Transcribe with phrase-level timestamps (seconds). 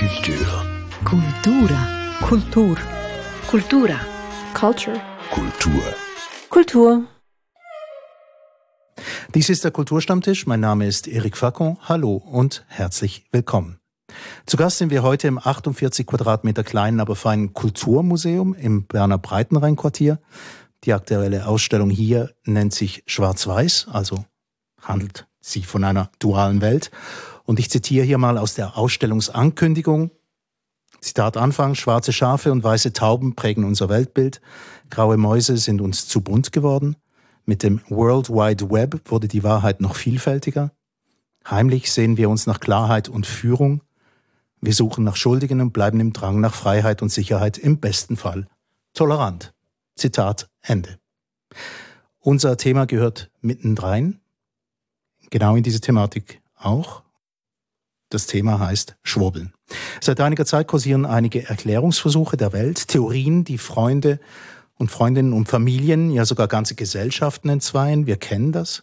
[0.00, 0.64] Culture.
[1.04, 1.88] Cultura.
[2.22, 2.76] Kultur.
[3.46, 4.00] Cultura.
[4.54, 4.98] Culture.
[5.30, 5.82] Kultur.
[6.48, 7.04] Kultur.
[9.34, 10.46] Dies ist der Kulturstammtisch.
[10.46, 11.76] Mein Name ist Eric Facon.
[11.82, 13.78] Hallo und herzlich willkommen.
[14.46, 20.18] Zu Gast sind wir heute im 48 Quadratmeter kleinen, aber feinen Kulturmuseum im Berner Breitenrhein-Quartier.
[20.84, 24.24] Die aktuelle Ausstellung hier nennt sich Schwarz-Weiß, also
[24.80, 26.90] handelt sie von einer dualen Welt.
[27.50, 30.12] Und ich zitiere hier mal aus der Ausstellungsankündigung.
[31.00, 34.40] Zitat Anfang, schwarze Schafe und weiße Tauben prägen unser Weltbild.
[34.88, 36.94] Graue Mäuse sind uns zu bunt geworden.
[37.46, 40.70] Mit dem World Wide Web wurde die Wahrheit noch vielfältiger.
[41.44, 43.82] Heimlich sehen wir uns nach Klarheit und Führung.
[44.60, 48.46] Wir suchen nach Schuldigen und bleiben im Drang nach Freiheit und Sicherheit, im besten Fall
[48.94, 49.54] tolerant.
[49.96, 51.00] Zitat Ende.
[52.20, 54.20] Unser Thema gehört mittendrein,
[55.30, 57.02] genau in diese Thematik auch.
[58.10, 59.52] Das Thema heißt Schwurbeln.
[60.00, 64.18] Seit einiger Zeit kursieren einige Erklärungsversuche der Welt, Theorien, die Freunde
[64.74, 68.06] und Freundinnen und Familien, ja sogar ganze Gesellschaften entzweien.
[68.06, 68.82] Wir kennen das,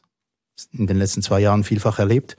[0.72, 2.38] in den letzten zwei Jahren vielfach erlebt.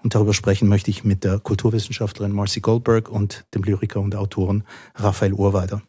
[0.00, 4.62] Und darüber sprechen möchte ich mit der Kulturwissenschaftlerin Marcy Goldberg und dem Lyriker und Autoren
[4.94, 5.82] Raphael Urweider.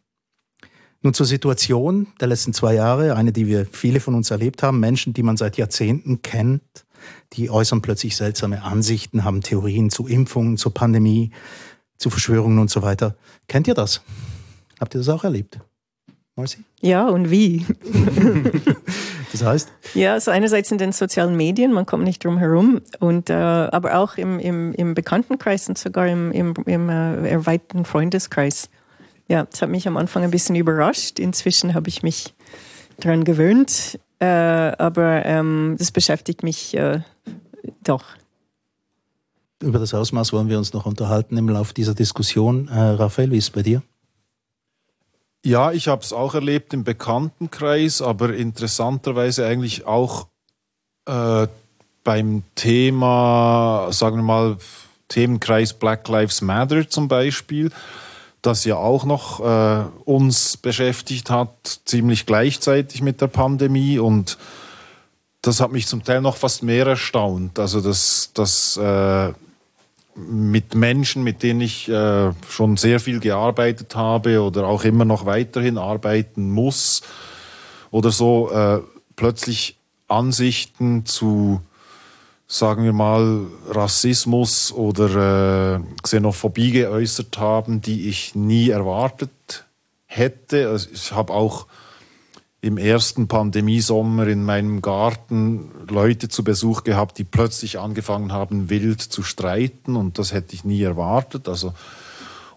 [1.02, 4.80] Nun zur Situation der letzten zwei Jahre, eine, die wir viele von uns erlebt haben.
[4.80, 6.86] Menschen, die man seit Jahrzehnten kennt,
[7.34, 11.32] die äußern plötzlich seltsame Ansichten, haben Theorien zu Impfungen, zur Pandemie,
[11.98, 13.16] zu Verschwörungen und so weiter.
[13.48, 14.02] Kennt ihr das?
[14.80, 15.60] Habt ihr das auch erlebt?
[16.36, 16.64] Marcy?
[16.82, 17.66] Ja, und wie?
[19.32, 19.72] Das heißt?
[19.94, 23.98] Ja, also einerseits in den sozialen Medien, man kommt nicht drum herum, und, äh, aber
[23.98, 28.70] auch im, im, im Bekanntenkreis und sogar im, im, im äh, erweiterten Freundeskreis.
[29.28, 31.20] Ja, das hat mich am Anfang ein bisschen überrascht.
[31.20, 32.34] Inzwischen habe ich mich
[32.98, 37.02] daran gewöhnt, äh, aber ähm, das beschäftigt mich äh,
[37.84, 38.04] doch.
[39.62, 42.68] Über das Ausmaß wollen wir uns noch unterhalten im Laufe dieser Diskussion.
[42.70, 43.82] Äh, Raphael, wie ist es bei dir?
[45.46, 50.28] Ja, ich habe es auch erlebt im Bekanntenkreis, aber interessanterweise eigentlich auch
[51.06, 51.48] äh,
[52.04, 54.58] beim Thema, sagen wir mal,
[55.08, 57.72] Themenkreis Black Lives Matter zum Beispiel,
[58.42, 64.38] das ja auch noch äh, uns beschäftigt hat, ziemlich gleichzeitig mit der Pandemie und
[65.42, 67.60] das hat mich zum Teil noch fast mehr erstaunt.
[67.60, 69.34] Also dass das äh,
[70.16, 75.26] mit Menschen, mit denen ich äh, schon sehr viel gearbeitet habe oder auch immer noch
[75.26, 77.02] weiterhin arbeiten muss
[77.92, 78.80] oder so, äh,
[79.16, 81.62] plötzlich Ansichten zu,
[82.52, 89.66] sagen wir mal, Rassismus oder äh, Xenophobie geäußert haben, die ich nie erwartet
[90.08, 90.68] hätte.
[90.68, 91.68] Also ich habe auch
[92.62, 99.00] im ersten Pandemiesommer in meinem Garten Leute zu Besuch gehabt, die plötzlich angefangen haben, wild
[99.02, 101.48] zu streiten und das hätte ich nie erwartet.
[101.48, 101.74] Also,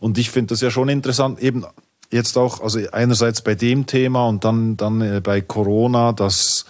[0.00, 1.66] und ich finde das ja schon interessant, eben
[2.10, 6.64] jetzt auch, also einerseits bei dem Thema und dann, dann äh, bei Corona, dass,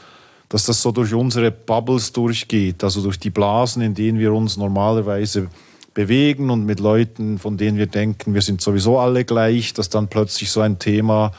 [0.53, 4.59] dass das so durch unsere Bubbles durchgeht, also durch die Blasen, in denen wir uns
[4.59, 5.49] normalerweise
[5.95, 10.09] bewegen und mit Leuten, von denen wir denken, wir sind sowieso alle gleich, dass dann
[10.09, 11.33] plötzlich so ein Thema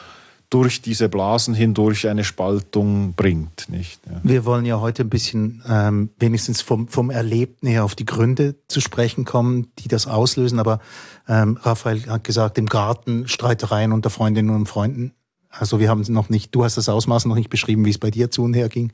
[0.50, 3.68] durch diese Blasen hindurch eine Spaltung bringt.
[3.68, 4.00] Nicht?
[4.06, 4.20] Ja.
[4.24, 8.56] Wir wollen ja heute ein bisschen ähm, wenigstens vom, vom Erlebten her auf die Gründe
[8.66, 10.58] zu sprechen kommen, die das auslösen.
[10.58, 10.80] Aber
[11.28, 15.12] ähm, Raphael hat gesagt, im Garten Streitereien unter Freundinnen und Freunden.
[15.58, 18.10] Also wir haben noch nicht, du hast das Ausmaß noch nicht beschrieben, wie es bei
[18.10, 18.92] dir zu und her ging.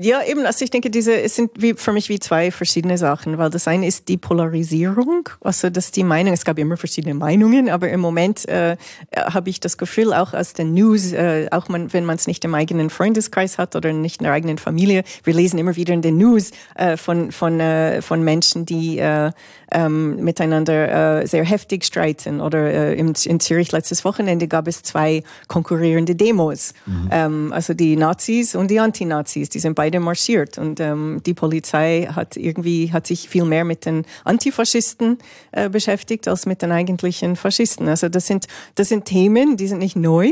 [0.00, 3.38] Ja, eben, also ich denke, diese, es sind wie, für mich wie zwei verschiedene Sachen,
[3.38, 7.68] weil das eine ist die Polarisierung, also dass die Meinung, es gab immer verschiedene Meinungen,
[7.68, 8.76] aber im Moment äh,
[9.16, 12.44] habe ich das Gefühl, auch aus den News, äh, auch man, wenn man es nicht
[12.44, 16.02] im eigenen Freundeskreis hat oder nicht in der eigenen Familie, wir lesen immer wieder in
[16.02, 19.32] den News äh, von, von, äh, von Menschen, die äh,
[19.70, 22.40] ähm, miteinander äh, sehr heftig streiten.
[22.40, 26.74] Oder äh, in, in Zürich letztes Wochenende gab es zwei konkurrierende Demos.
[26.86, 27.08] Mhm.
[27.10, 30.58] Ähm, also die Nazis und die Antinazis, die sind beide marschiert.
[30.58, 35.18] Und ähm, die Polizei hat irgendwie, hat sich viel mehr mit den Antifaschisten
[35.52, 37.88] äh, beschäftigt als mit den eigentlichen Faschisten.
[37.88, 40.30] Also das sind, das sind Themen, die sind nicht neu.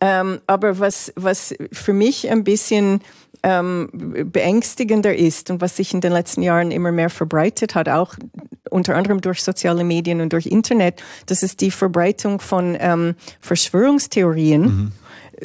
[0.00, 3.00] Ähm, aber was, was für mich ein bisschen
[3.42, 8.14] ähm, beängstigender ist und was sich in den letzten Jahren immer mehr verbreitet hat, auch
[8.70, 14.62] unter anderem durch soziale Medien und durch Internet, das ist die Verbreitung von ähm, Verschwörungstheorien.
[14.62, 14.92] Mhm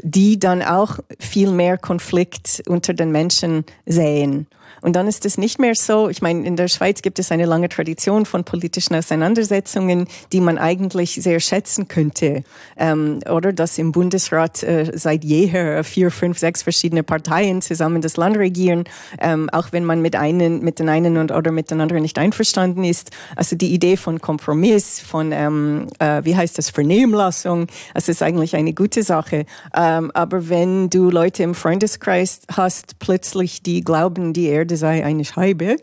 [0.01, 4.47] die dann auch viel mehr Konflikt unter den Menschen sehen.
[4.85, 7.47] Und dann ist es nicht mehr so, ich meine, in der Schweiz gibt es eine
[7.47, 12.43] lange Tradition von politischen Auseinandersetzungen, die man eigentlich sehr schätzen könnte.
[12.77, 18.15] Ähm, oder dass im Bundesrat äh, seit jeher vier, fünf, sechs verschiedene Parteien zusammen das
[18.15, 18.83] Land regieren,
[19.19, 22.19] ähm, auch wenn man mit einen, mit den einen und oder mit den anderen nicht
[22.19, 23.09] einverstanden ist.
[23.35, 27.65] Also die Idee von Kompromiss, von ähm, äh, wie heißt das Vernehmlassung,
[27.95, 29.47] also ist eigentlich eine gute Sache.
[29.75, 35.25] Ähm, aber wenn du Leute im Freundeskreis hast, plötzlich die glauben, die Erde sei eine
[35.25, 35.77] Scheibe,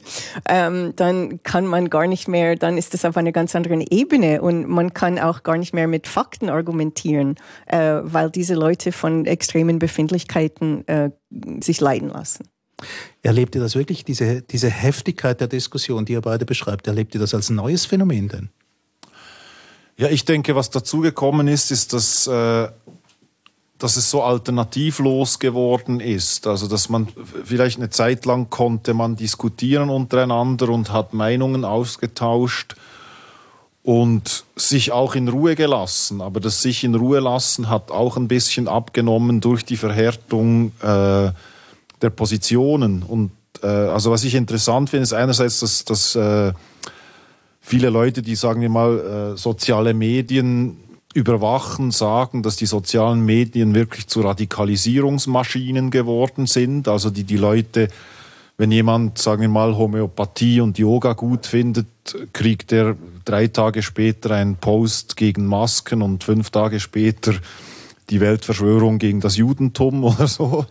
[0.48, 4.42] ähm, dann kann man gar nicht mehr, dann ist das auf einer ganz anderen Ebene
[4.42, 7.36] und man kann auch gar nicht mehr mit Fakten argumentieren,
[7.66, 11.10] äh, weil diese Leute von extremen Befindlichkeiten äh,
[11.60, 12.48] sich leiden lassen.
[13.22, 17.20] Erlebt ihr das wirklich, diese, diese Heftigkeit der Diskussion, die ihr beide beschreibt, erlebt ihr
[17.20, 18.50] das als neues Phänomen denn?
[19.96, 22.68] Ja, ich denke, was dazugekommen ist, ist, dass, äh,
[23.82, 26.46] dass es so alternativlos geworden ist.
[26.46, 27.08] Also, dass man
[27.44, 32.76] vielleicht eine Zeit lang konnte man diskutieren untereinander und hat Meinungen ausgetauscht
[33.82, 36.20] und sich auch in Ruhe gelassen.
[36.20, 41.32] Aber das sich in Ruhe lassen hat auch ein bisschen abgenommen durch die Verhärtung äh,
[42.02, 43.02] der Positionen.
[43.02, 43.32] Und
[43.64, 46.52] äh, also was ich interessant finde, ist einerseits, dass, dass äh,
[47.60, 50.76] viele Leute, die sagen wir mal äh, soziale Medien
[51.14, 56.88] überwachen, sagen, dass die sozialen Medien wirklich zu Radikalisierungsmaschinen geworden sind.
[56.88, 57.88] Also die die Leute
[58.58, 61.86] wenn jemand, sagen wir mal, Homöopathie und Yoga gut findet,
[62.32, 67.34] kriegt er drei Tage später einen Post gegen Masken und fünf Tage später
[68.10, 70.66] die Weltverschwörung gegen das Judentum oder so.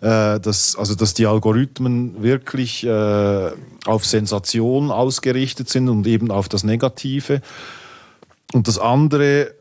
[0.00, 3.50] Äh, dass, also, dass die Algorithmen wirklich äh,
[3.86, 7.42] auf Sensation ausgerichtet sind und eben auf das Negative.
[8.52, 9.52] Und das andere,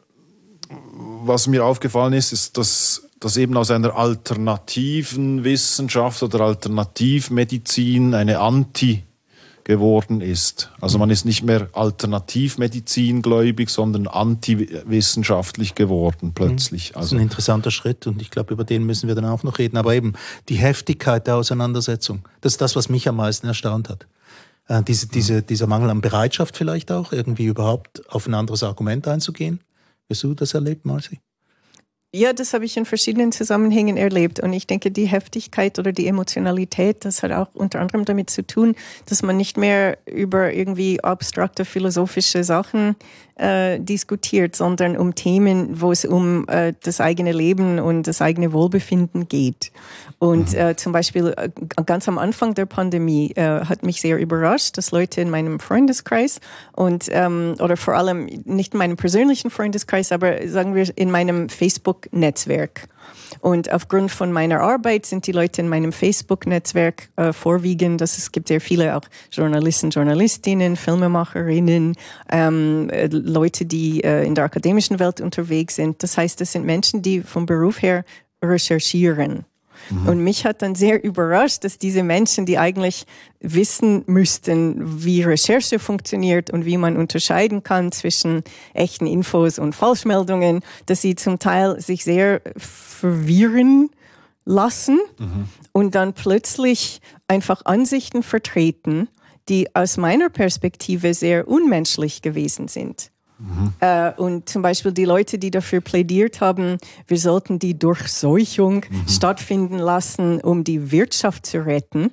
[0.69, 8.39] was mir aufgefallen ist, ist, dass dass eben aus einer alternativen Wissenschaft oder Alternativmedizin eine
[8.39, 9.03] Anti
[9.65, 10.71] geworden ist.
[10.81, 16.95] Also man ist nicht mehr Alternativmedizin gläubig, sondern antiwissenschaftlich geworden plötzlich.
[16.95, 19.25] Also das ist ein also interessanter Schritt und ich glaube, über den müssen wir dann
[19.25, 19.77] auch noch reden.
[19.77, 20.13] Aber eben
[20.47, 24.07] die Heftigkeit der Auseinandersetzung, das ist das, was mich am meisten erstaunt hat.
[24.67, 29.07] Äh, diese, diese, dieser Mangel an Bereitschaft vielleicht auch, irgendwie überhaupt auf ein anderes Argument
[29.07, 29.59] einzugehen.
[30.09, 31.19] Hast du das erlebt, Marci?
[32.11, 34.39] Ja, das habe ich in verschiedenen Zusammenhängen erlebt.
[34.39, 38.41] Und ich denke, die Heftigkeit oder die Emotionalität, das hat auch unter anderem damit zu
[38.41, 38.75] tun,
[39.05, 42.95] dass man nicht mehr über irgendwie abstrakte philosophische Sachen
[43.39, 48.53] äh, diskutiert, sondern um Themen, wo es um äh, das eigene Leben und das eigene
[48.53, 49.71] Wohlbefinden geht.
[50.19, 50.59] Und mhm.
[50.59, 51.49] äh, zum Beispiel äh,
[51.85, 56.41] ganz am Anfang der Pandemie äh, hat mich sehr überrascht, dass Leute in meinem Freundeskreis
[56.73, 61.49] und ähm, oder vor allem nicht in meinem persönlichen Freundeskreis, aber sagen wir in meinem
[61.49, 62.89] Facebook-Netzwerk
[63.41, 68.31] und aufgrund von meiner Arbeit sind die Leute in meinem Facebook-Netzwerk äh, vorwiegend, dass es
[68.31, 71.95] gibt sehr viele auch Journalisten, Journalistinnen, Filmemacherinnen,
[72.31, 76.03] ähm, äh, Leute, die äh, in der akademischen Welt unterwegs sind.
[76.03, 78.03] Das heißt, es sind Menschen, die vom Beruf her
[78.43, 79.45] recherchieren.
[79.89, 80.07] Mhm.
[80.07, 83.05] Und mich hat dann sehr überrascht, dass diese Menschen, die eigentlich
[83.39, 88.43] wissen müssten, wie Recherche funktioniert und wie man unterscheiden kann zwischen
[88.73, 93.89] echten Infos und Falschmeldungen, dass sie zum Teil sich sehr verwirren
[94.45, 95.49] lassen mhm.
[95.71, 99.07] und dann plötzlich einfach Ansichten vertreten,
[99.47, 103.11] die aus meiner Perspektive sehr unmenschlich gewesen sind.
[103.39, 103.73] Mhm.
[103.79, 106.77] Äh, und zum Beispiel die Leute, die dafür plädiert haben,
[107.07, 109.07] wir sollten die Durchseuchung mhm.
[109.07, 112.11] stattfinden lassen, um die Wirtschaft zu retten.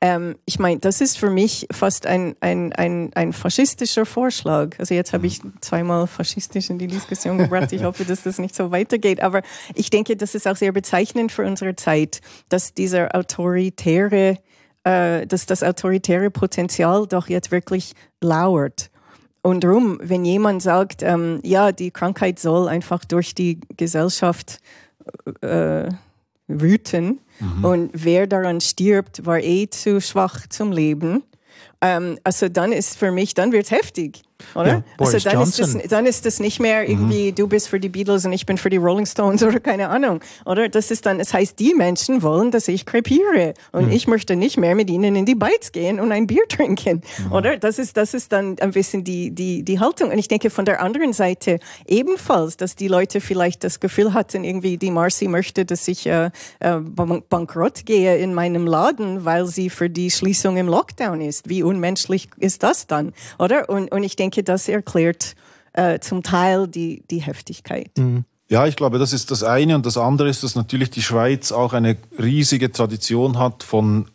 [0.00, 4.78] Ähm, ich meine, das ist für mich fast ein, ein, ein, ein faschistischer Vorschlag.
[4.78, 7.72] Also jetzt habe ich zweimal faschistisch in die Diskussion gebracht.
[7.72, 9.20] Ich hoffe, dass das nicht so weitergeht.
[9.22, 9.42] Aber
[9.74, 14.38] ich denke, das ist auch sehr bezeichnend für unsere Zeit, dass dieser autoritäre,
[14.82, 18.90] äh, dass das autoritäre Potenzial doch jetzt wirklich lauert.
[19.44, 24.58] Und darum, wenn jemand sagt, ähm, ja, die Krankheit soll einfach durch die Gesellschaft
[25.42, 25.90] äh,
[26.46, 27.64] wüten mhm.
[27.64, 31.24] und wer daran stirbt, war eh zu schwach zum Leben,
[31.82, 34.22] ähm, also dann ist für mich, dann wird es heftig.
[34.54, 34.66] Oder?
[34.66, 37.34] Ja, also dann ist, das, dann ist das nicht mehr irgendwie, mhm.
[37.34, 40.20] du bist für die Beatles und ich bin für die Rolling Stones oder keine Ahnung.
[40.44, 40.68] Oder?
[40.68, 43.54] Das ist dann, es das heißt, die Menschen wollen, dass ich krepiere.
[43.72, 43.92] Und mhm.
[43.92, 47.02] ich möchte nicht mehr mit ihnen in die Bites gehen und ein Bier trinken.
[47.26, 47.32] Mhm.
[47.32, 47.56] Oder?
[47.56, 50.10] Das ist, das ist dann ein bisschen die, die, die Haltung.
[50.10, 54.44] Und ich denke von der anderen Seite ebenfalls, dass die Leute vielleicht das Gefühl hatten,
[54.44, 56.76] irgendwie, die Marcy möchte, dass ich äh, äh,
[57.28, 61.48] bankrott gehe in meinem Laden, weil sie für die Schließung im Lockdown ist.
[61.48, 63.12] Wie unmenschlich ist das dann?
[63.38, 63.68] Oder?
[63.68, 65.34] Und, und ich denke, das erklärt
[65.74, 67.90] äh, zum Teil die, die Heftigkeit.
[67.96, 68.24] Mhm.
[68.48, 69.74] Ja, ich glaube, das ist das eine.
[69.74, 74.06] Und das andere ist, dass natürlich die Schweiz auch eine riesige Tradition hat von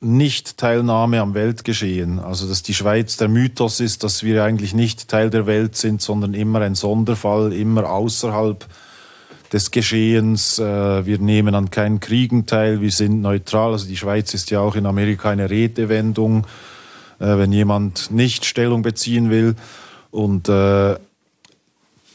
[0.00, 2.18] Nicht-Teilnahme am Weltgeschehen.
[2.18, 6.02] Also dass die Schweiz der Mythos ist, dass wir eigentlich nicht Teil der Welt sind,
[6.02, 8.66] sondern immer ein Sonderfall, immer außerhalb
[9.52, 10.58] des Geschehens.
[10.58, 13.72] Äh, wir nehmen an keinen Kriegen teil, wir sind neutral.
[13.72, 16.46] Also die Schweiz ist ja auch in Amerika eine Redewendung,
[17.22, 19.54] äh, wenn jemand nicht Stellung beziehen will.
[20.10, 20.96] Und äh,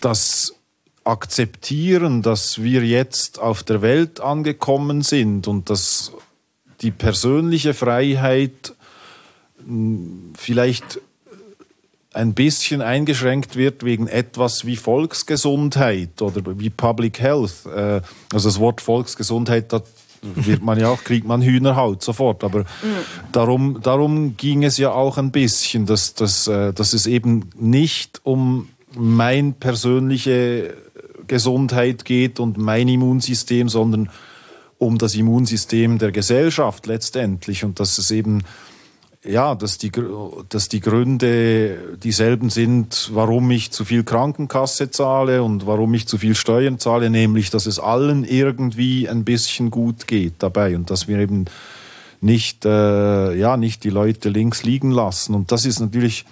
[0.02, 0.54] das
[1.06, 6.12] Akzeptieren, dass wir jetzt auf der Welt angekommen sind und dass
[6.82, 8.76] die persönliche Freiheit
[9.66, 11.00] hm, vielleicht
[12.14, 17.66] ein bisschen eingeschränkt wird wegen etwas wie Volksgesundheit oder wie Public Health.
[17.66, 18.02] Äh,
[18.34, 19.72] also das Wort Volksgesundheit,
[20.22, 22.44] wird man ja auch, kriegt man Hühnerhaut sofort.
[22.44, 22.66] Aber
[23.32, 28.22] darum, darum ging es ja auch ein bisschen, dass, dass, äh, dass es eben nicht
[28.24, 30.74] um mein persönliche
[31.28, 34.10] Gesundheit geht und mein Immunsystem, sondern
[34.78, 38.44] um das Immunsystem der Gesellschaft letztendlich und dass es eben
[39.24, 39.92] ja, dass die,
[40.50, 46.18] dass die Gründe dieselben sind, warum ich zu viel Krankenkasse zahle und warum ich zu
[46.18, 51.08] viel Steuern zahle, nämlich, dass es allen irgendwie ein bisschen gut geht dabei und dass
[51.08, 51.46] wir eben
[52.22, 55.36] nicht, äh, ja, nicht die Leute links liegen lassen.
[55.36, 56.26] Und das ist natürlich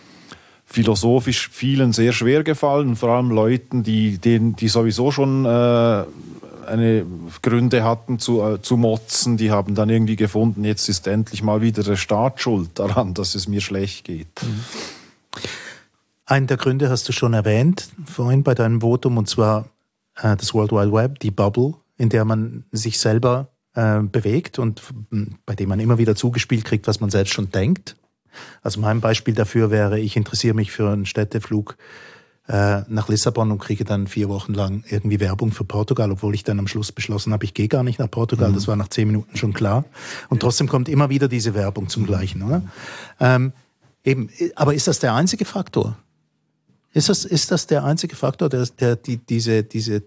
[0.65, 6.03] philosophisch vielen sehr schwer gefallen, vor allem Leuten, die, denen, die sowieso schon äh,
[6.65, 7.05] eine
[7.41, 11.61] Gründe hatten zu, äh, zu motzen, die haben dann irgendwie gefunden, jetzt ist endlich mal
[11.61, 14.41] wieder der Staat schuld daran, dass es mir schlecht geht.
[14.43, 14.63] Mhm.
[16.25, 19.69] Einen der Gründe hast du schon erwähnt vorhin bei deinem Votum, und zwar
[20.17, 24.81] äh, das World Wide Web, die Bubble, in der man sich selber äh, bewegt und
[25.45, 27.95] bei dem man immer wieder zugespielt kriegt, was man selbst schon denkt.
[28.61, 31.77] Also mein Beispiel dafür wäre, ich interessiere mich für einen Städteflug
[32.47, 36.43] äh, nach Lissabon und kriege dann vier Wochen lang irgendwie Werbung für Portugal, obwohl ich
[36.43, 38.51] dann am Schluss beschlossen habe, ich gehe gar nicht nach Portugal.
[38.51, 38.55] Mhm.
[38.55, 39.85] Das war nach zehn Minuten schon klar.
[40.29, 42.61] Und trotzdem kommt immer wieder diese Werbung zum Gleichen, oder?
[43.19, 43.53] Ähm,
[44.03, 45.97] eben, aber ist das der einzige Faktor?
[46.93, 50.03] Ist das, ist das der einzige Faktor, der, der die, diese, diese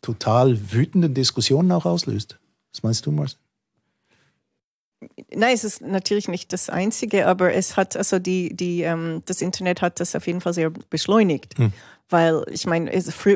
[0.00, 2.38] total wütenden Diskussionen auch auslöst?
[2.72, 3.38] Was meinst du, Marcel?
[5.34, 9.40] Nein, es ist natürlich nicht das Einzige, aber es hat, also die, die, ähm, das
[9.40, 11.56] Internet hat das auf jeden Fall sehr beschleunigt.
[11.58, 11.72] Hm.
[12.10, 12.90] Weil ich meine,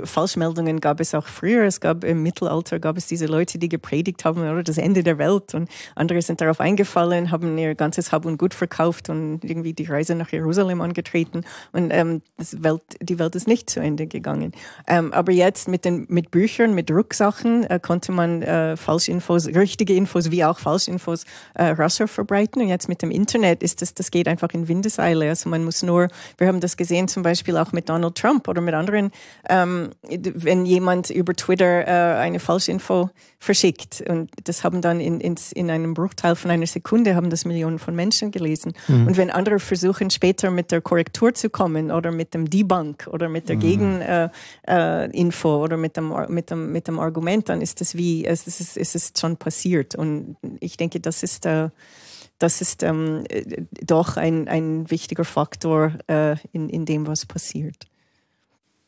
[0.04, 1.64] Falschmeldungen gab es auch früher.
[1.64, 5.18] Es gab im Mittelalter gab es diese Leute, die gepredigt haben, oder das Ende der
[5.18, 5.54] Welt.
[5.54, 9.84] Und andere sind darauf eingefallen, haben ihr ganzes Hab und Gut verkauft und irgendwie die
[9.84, 11.44] Reise nach Jerusalem angetreten.
[11.72, 14.52] Und ähm, Welt, die Welt ist nicht zu Ende gegangen.
[14.88, 19.94] Ähm, aber jetzt mit den mit Büchern, mit Rücksachen äh, konnte man äh, Falschinfos, richtige
[19.94, 22.62] Infos wie auch Falschinfos äh, rascher verbreiten.
[22.62, 25.28] Und jetzt mit dem Internet ist das, das geht einfach in Windeseile.
[25.28, 28.63] Also man muss nur, wir haben das gesehen zum Beispiel auch mit Donald Trump oder
[28.64, 29.10] mit anderen,
[29.48, 34.02] ähm, wenn jemand über Twitter äh, eine Falschinfo verschickt.
[34.08, 37.78] Und das haben dann in, in, in einem Bruchteil von einer Sekunde haben das Millionen
[37.78, 38.72] von Menschen gelesen.
[38.88, 39.06] Mhm.
[39.06, 43.28] Und wenn andere versuchen, später mit der Korrektur zu kommen oder mit dem Debunk oder
[43.28, 43.60] mit der mhm.
[43.60, 44.28] Gegeninfo
[44.66, 48.46] äh, äh, oder mit dem, mit, dem, mit dem Argument, dann ist das wie, es
[48.46, 49.94] ist, es ist schon passiert.
[49.94, 51.68] Und ich denke, das ist äh,
[52.38, 53.24] das ist ähm,
[53.80, 57.86] doch ein, ein wichtiger Faktor äh, in, in dem, was passiert.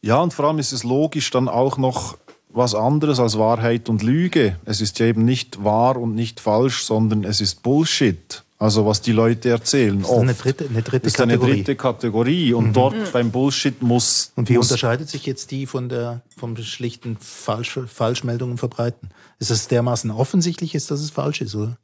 [0.02, 2.16] Ja, und vor allem ist es logisch dann auch noch
[2.48, 4.56] was anderes als Wahrheit und Lüge.
[4.64, 8.42] Es ist ja eben nicht wahr und nicht falsch, sondern es ist Bullshit.
[8.58, 10.00] Also was die Leute erzählen.
[10.00, 11.52] Das ist eine dritte, eine dritte das ist Kategorie.
[11.52, 12.52] eine dritte Kategorie.
[12.54, 12.72] Und mhm.
[12.72, 13.12] dort mhm.
[13.12, 14.32] beim Bullshit muss.
[14.34, 19.10] Und wie muss unterscheidet sich jetzt die von der vom schlichten Falsch, Falschmeldungen verbreiten?
[19.38, 21.76] Ist es dermaßen offensichtlich ist, dass es falsch ist, oder?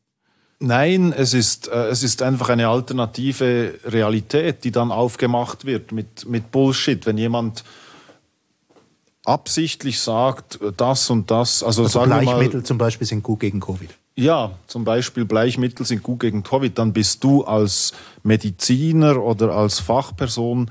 [0.61, 6.27] Nein, es ist, äh, es ist einfach eine alternative Realität, die dann aufgemacht wird mit,
[6.27, 7.05] mit Bullshit.
[7.05, 7.65] Wenn jemand
[9.25, 11.63] absichtlich sagt, das und das.
[11.63, 13.91] Also, also Bleichmittel mal, zum Beispiel sind gut gegen Covid.
[14.15, 16.79] Ja, zum Beispiel Bleichmittel sind gut gegen Covid.
[16.79, 20.71] Dann bist du als Mediziner oder als Fachperson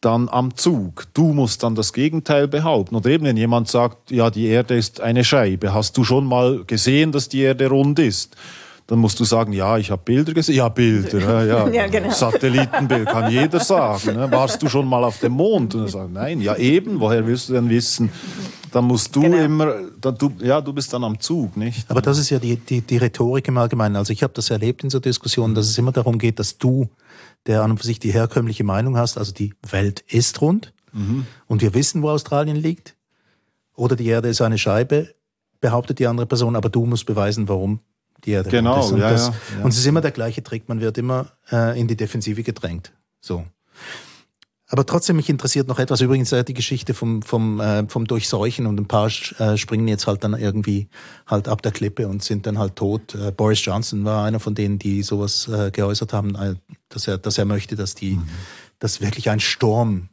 [0.00, 1.06] dann am Zug.
[1.14, 2.96] Du musst dann das Gegenteil behaupten.
[2.96, 6.64] Oder eben, wenn jemand sagt, ja, die Erde ist eine Scheibe, hast du schon mal
[6.64, 8.36] gesehen, dass die Erde rund ist?
[8.92, 10.56] Dann musst du sagen, ja, ich habe Bilder gesehen.
[10.56, 12.10] Ja, Bilder, ja, ja genau.
[12.10, 14.16] Satellitenbild kann jeder sagen.
[14.16, 14.30] Ne?
[14.30, 15.74] Warst du schon mal auf dem Mond?
[15.74, 18.10] Und dann sagen, nein, ja eben, woher willst du denn wissen?
[18.70, 19.38] Dann musst du genau.
[19.38, 21.90] immer, dann, du, ja, du bist dann am Zug, nicht?
[21.90, 23.96] Aber das ist ja die, die, die Rhetorik im Allgemeinen.
[23.96, 26.90] Also ich habe das erlebt in so Diskussionen, dass es immer darum geht, dass du,
[27.46, 31.24] der an und für sich die herkömmliche Meinung hast, also die Welt ist rund mhm.
[31.46, 32.94] und wir wissen, wo Australien liegt,
[33.74, 35.14] oder die Erde ist eine Scheibe,
[35.62, 37.80] behauptet die andere Person, aber du musst beweisen, warum
[38.24, 39.64] die er genau, und, ja, das, ja, ja.
[39.64, 42.92] und es ist immer der gleiche Trick, man wird immer äh, in die Defensive gedrängt.
[43.20, 43.44] So.
[44.72, 46.00] Aber trotzdem, mich interessiert noch etwas.
[46.00, 50.06] Übrigens äh, die Geschichte vom, vom, äh, vom Durchseuchen und ein paar äh, springen jetzt
[50.06, 50.88] halt dann irgendwie
[51.26, 53.14] halt ab der Klippe und sind dann halt tot.
[53.14, 56.54] Äh, Boris Johnson war einer von denen, die sowas äh, geäußert haben, äh,
[56.88, 58.24] dass er, dass er möchte, dass die, mhm.
[58.78, 60.08] dass wirklich ein Sturm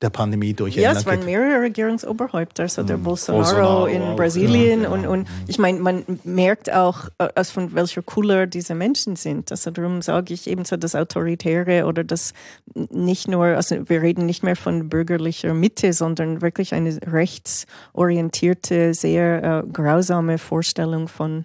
[0.00, 3.02] der Pandemie durch Ja, es waren mehrere Regierungsoberhäupter, also der mm.
[3.02, 8.02] Bolsonaro, Bolsonaro in Brasilien ja, und, und ich meine, man merkt auch, aus von welcher
[8.02, 9.50] Couleur diese Menschen sind.
[9.50, 12.32] Also darum sage ich eben so das Autoritäre oder das
[12.74, 19.42] nicht nur, also wir reden nicht mehr von bürgerlicher Mitte, sondern wirklich eine rechtsorientierte, sehr
[19.42, 21.44] äh, grausame Vorstellung von,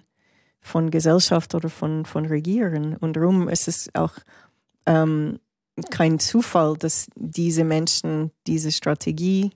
[0.60, 2.96] von Gesellschaft oder von, von Regieren.
[2.96, 4.12] Und darum ist es auch
[4.86, 5.40] ähm,
[5.90, 9.50] kein Zufall, dass diese Menschen diese Strategie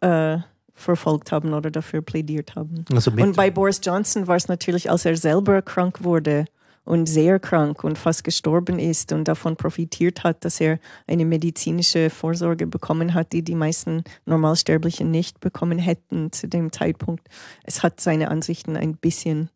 [0.00, 0.38] äh,
[0.72, 2.84] verfolgt haben oder dafür plädiert haben.
[2.92, 6.46] Also und bei Boris Johnson war es natürlich, als er selber krank wurde
[6.84, 12.08] und sehr krank und fast gestorben ist und davon profitiert hat, dass er eine medizinische
[12.08, 17.28] Vorsorge bekommen hat, die die meisten Normalsterblichen nicht bekommen hätten zu dem Zeitpunkt.
[17.64, 19.50] Es hat seine Ansichten ein bisschen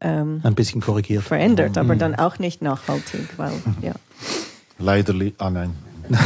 [0.00, 1.98] ähm, ein bisschen korrigiert verändert, aber mhm.
[1.98, 3.52] dann auch nicht nachhaltig, weil
[3.82, 3.92] ja.
[4.80, 5.74] Leider, ah nein.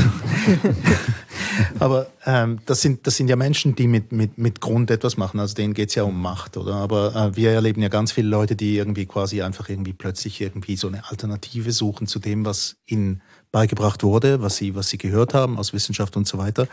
[1.78, 5.40] Aber ähm, das, sind, das sind ja Menschen, die mit, mit, mit Grund etwas machen.
[5.40, 6.74] Also denen geht es ja um Macht, oder?
[6.74, 10.76] Aber äh, wir erleben ja ganz viele Leute, die irgendwie quasi einfach irgendwie plötzlich irgendwie
[10.76, 15.34] so eine Alternative suchen zu dem, was ihnen beigebracht wurde, was sie, was sie gehört
[15.34, 16.66] haben aus Wissenschaft und so weiter.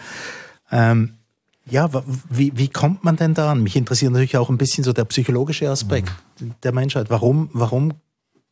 [0.72, 1.16] Ähm,
[1.70, 1.90] ja,
[2.30, 3.62] wie, wie kommt man denn da an?
[3.62, 6.56] Mich interessiert natürlich auch ein bisschen so der psychologische Aspekt mhm.
[6.64, 7.10] der Menschheit.
[7.10, 7.94] Warum, warum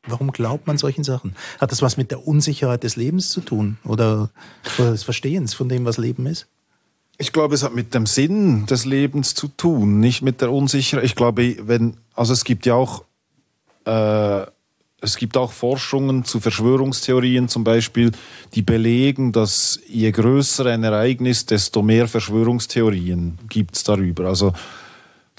[0.08, 1.36] Warum glaubt man solchen Sachen?
[1.60, 4.30] Hat das was mit der Unsicherheit des Lebens zu tun oder,
[4.78, 6.48] oder des Verstehens von dem, was Leben ist?
[7.18, 11.04] Ich glaube, es hat mit dem Sinn des Lebens zu tun, nicht mit der Unsicherheit.
[11.04, 13.04] Ich glaube, wenn, also es gibt ja auch,
[13.84, 14.46] äh,
[15.02, 18.12] es gibt auch Forschungen zu Verschwörungstheorien zum Beispiel,
[18.56, 24.28] die belegen, dass je größer ein Ereignis, desto mehr Verschwörungstheorien gibt es darüber.
[24.28, 24.54] Also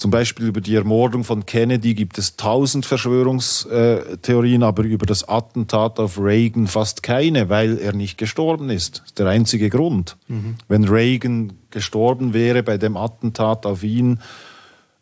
[0.01, 5.99] zum Beispiel über die Ermordung von Kennedy gibt es tausend Verschwörungstheorien, aber über das Attentat
[5.99, 8.97] auf Reagan fast keine, weil er nicht gestorben ist.
[8.97, 10.17] Das ist der einzige Grund.
[10.27, 10.55] Mhm.
[10.67, 14.19] Wenn Reagan gestorben wäre bei dem Attentat auf ihn,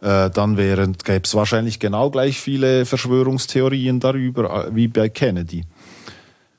[0.02, 5.64] äh, dann gäbe es wahrscheinlich genau gleich viele Verschwörungstheorien darüber äh, wie bei Kennedy.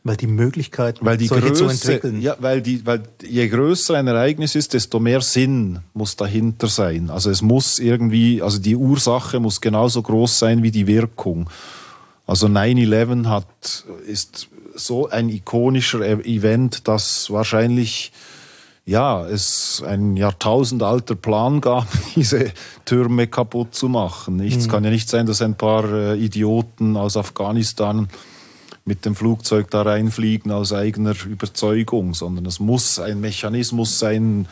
[0.03, 2.23] Weil die Möglichkeit, weil die solche Größe, zu entwickeln.
[2.23, 7.11] Ja, weil, die, weil je größer ein Ereignis ist, desto mehr Sinn muss dahinter sein.
[7.11, 11.51] Also es muss irgendwie, also die Ursache muss genauso groß sein wie die Wirkung.
[12.27, 18.13] Also 9-11 hat, ist so ein ikonischer e- Event, dass wahrscheinlich
[18.87, 21.87] ja, es ein jahrtausendalter Plan gab,
[22.17, 22.53] diese
[22.85, 24.37] Türme kaputt zu machen.
[24.37, 24.57] Nicht?
[24.57, 24.63] Mhm.
[24.63, 28.09] Es kann ja nicht sein, dass ein paar äh, Idioten aus Afghanistan
[28.91, 34.49] mit dem Flugzeug da reinfliegen aus eigener Überzeugung, sondern es muss ein Mechanismus sein,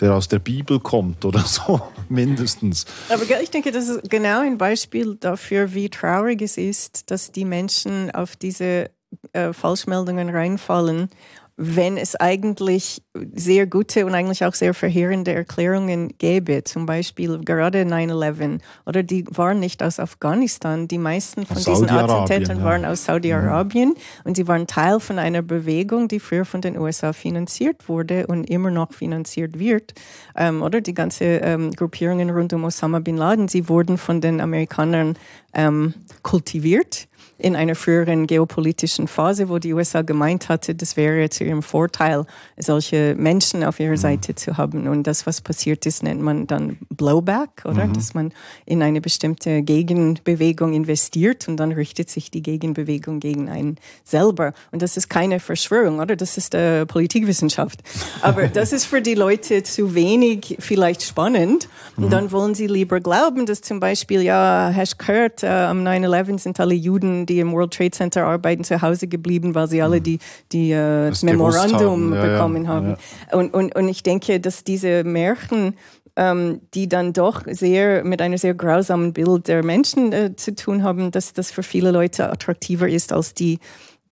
[0.00, 2.84] der aus der Bibel kommt oder so, mindestens.
[3.08, 7.44] Aber ich denke, das ist genau ein Beispiel dafür, wie traurig es ist, dass die
[7.44, 8.90] Menschen auf diese
[9.32, 11.08] äh, Falschmeldungen reinfallen
[11.58, 13.02] wenn es eigentlich
[13.34, 19.24] sehr gute und eigentlich auch sehr verheerende Erklärungen gäbe, zum Beispiel gerade 9-11 oder die
[19.30, 22.64] waren nicht aus Afghanistan, die meisten von diesen Attentätern ja.
[22.64, 23.96] waren aus Saudi-Arabien mhm.
[24.24, 28.50] und sie waren Teil von einer Bewegung, die früher von den USA finanziert wurde und
[28.50, 29.94] immer noch finanziert wird,
[30.36, 34.42] ähm, oder die ganze ähm, Gruppierungen rund um Osama bin Laden, sie wurden von den
[34.42, 35.16] Amerikanern
[35.54, 37.08] ähm, kultiviert
[37.38, 42.24] in einer früheren geopolitischen Phase, wo die USA gemeint hatte, das wäre zu ihrem Vorteil,
[42.56, 43.96] solche Menschen auf ihrer mhm.
[43.96, 44.88] Seite zu haben.
[44.88, 47.86] Und das, was passiert ist, nennt man dann Blowback, oder?
[47.86, 47.92] Mhm.
[47.92, 48.32] Dass man
[48.64, 54.52] in eine bestimmte Gegenbewegung investiert und dann richtet sich die Gegenbewegung gegen einen selber.
[54.72, 56.16] Und das ist keine Verschwörung, oder?
[56.16, 57.80] Das ist äh, Politikwissenschaft.
[58.22, 61.68] Aber das ist für die Leute zu wenig vielleicht spannend.
[61.96, 62.10] Und mhm.
[62.10, 66.60] dann wollen sie lieber glauben, dass zum Beispiel, ja, hast gehört, äh, am 9-11 sind
[66.60, 70.02] alle Juden die im World Trade Center arbeiten, zu Hause geblieben, weil sie alle mhm.
[70.04, 70.18] die,
[70.52, 72.14] die äh, Memorandum haben.
[72.14, 72.96] Ja, bekommen ja, haben.
[73.30, 73.38] Ja.
[73.38, 75.74] Und, und, und ich denke, dass diese Märchen
[76.16, 80.82] ähm, die dann doch sehr mit einem sehr grausamen Bild der Menschen äh, zu tun
[80.82, 83.58] haben, dass das für viele Leute attraktiver ist als die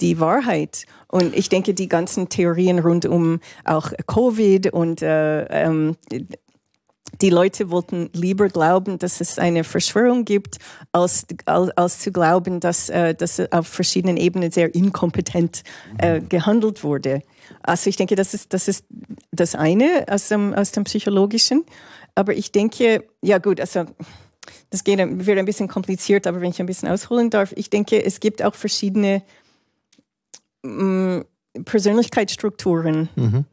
[0.00, 0.86] die Wahrheit.
[1.08, 5.96] Und ich denke, die ganzen Theorien rund um auch Covid und äh, ähm,
[7.20, 10.58] die Leute wollten lieber glauben, dass es eine Verschwörung gibt,
[10.92, 15.62] als, als, als zu glauben, dass, äh, dass auf verschiedenen Ebenen sehr inkompetent
[15.98, 17.22] äh, gehandelt wurde.
[17.62, 18.86] Also ich denke, das ist das, ist
[19.30, 21.64] das eine aus dem, aus dem Psychologischen.
[22.14, 23.84] Aber ich denke, ja gut, also
[24.70, 28.02] das geht, wird ein bisschen kompliziert, aber wenn ich ein bisschen ausholen darf, ich denke,
[28.04, 29.22] es gibt auch verschiedene
[30.62, 31.22] mh,
[31.58, 33.08] mm, Persönlichkeitsstrukturen.
[33.14, 33.44] Mhm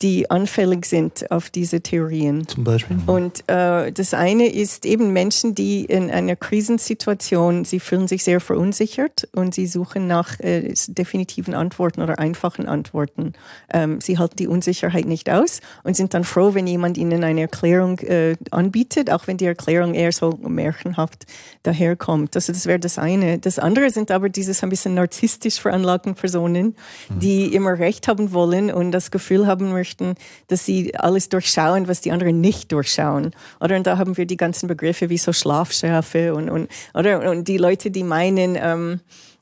[0.00, 2.48] die anfällig sind auf diese Theorien.
[2.48, 2.96] Zum Beispiel.
[3.06, 8.40] Und äh, das eine ist eben Menschen, die in einer Krisensituation, sie fühlen sich sehr
[8.40, 13.34] verunsichert und sie suchen nach äh, definitiven Antworten oder einfachen Antworten.
[13.70, 17.42] Ähm, sie halten die Unsicherheit nicht aus und sind dann froh, wenn jemand ihnen eine
[17.42, 21.26] Erklärung äh, anbietet, auch wenn die Erklärung eher so märchenhaft
[21.64, 22.34] daherkommt.
[22.34, 23.38] Also das wäre das eine.
[23.38, 26.76] Das andere sind aber dieses ein bisschen narzisstisch veranlagten Personen,
[27.10, 30.14] die immer Recht haben wollen und das Gefühl haben möchten,
[30.46, 33.32] dass sie alles durchschauen, was die anderen nicht durchschauen.
[33.60, 37.48] Oder und da haben wir die ganzen Begriffe wie so Schlafschärfe und, und, oder, und
[37.48, 39.00] die Leute, die meinen, ähm,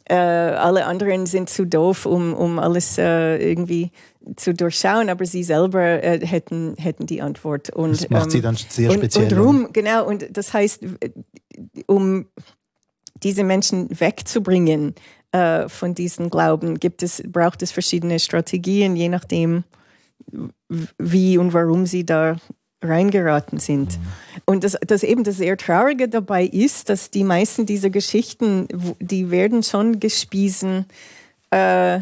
[0.09, 3.93] äh, alle anderen sind zu doof, um, um alles äh, irgendwie
[4.37, 7.71] zu durchschauen, aber sie selber äh, hätten, hätten die Antwort.
[7.71, 9.27] Und, das macht ähm, sie dann sehr speziell.
[9.27, 10.85] Und, und rum, genau, und das heißt,
[11.87, 12.27] um
[13.23, 14.95] diese Menschen wegzubringen
[15.33, 19.65] äh, von diesem Glauben, gibt es, braucht es verschiedene Strategien, je nachdem,
[20.99, 22.37] wie und warum sie da
[22.83, 23.99] reingeraten sind.
[24.47, 28.69] Und das, das eben das sehr Traurige dabei ist, dass die meisten dieser Geschichten,
[29.01, 30.87] die werden schon gespiesen.
[31.51, 32.01] Äh,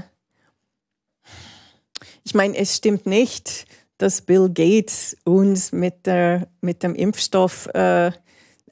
[2.25, 8.13] ich meine, es stimmt nicht, dass Bill Gates uns mit, der, mit dem Impfstoff äh,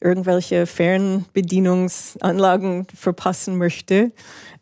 [0.01, 4.13] irgendwelche Fernbedienungsanlagen verpassen möchte.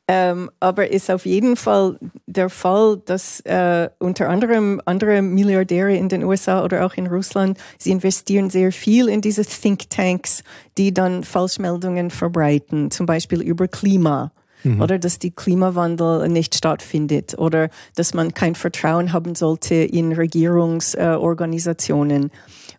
[0.07, 6.11] Ähm, aber ist auf jeden Fall der Fall, dass äh, unter anderem andere Milliardäre in
[6.11, 10.45] den USA oder auch in Russland, sie investieren sehr viel in diese Thinktanks,
[10.77, 14.31] die dann Falschmeldungen verbreiten, zum Beispiel über Klima.
[14.63, 14.83] Mhm.
[14.83, 22.25] Oder dass die Klimawandel nicht stattfindet oder dass man kein Vertrauen haben sollte in Regierungsorganisationen.
[22.25, 22.29] Äh,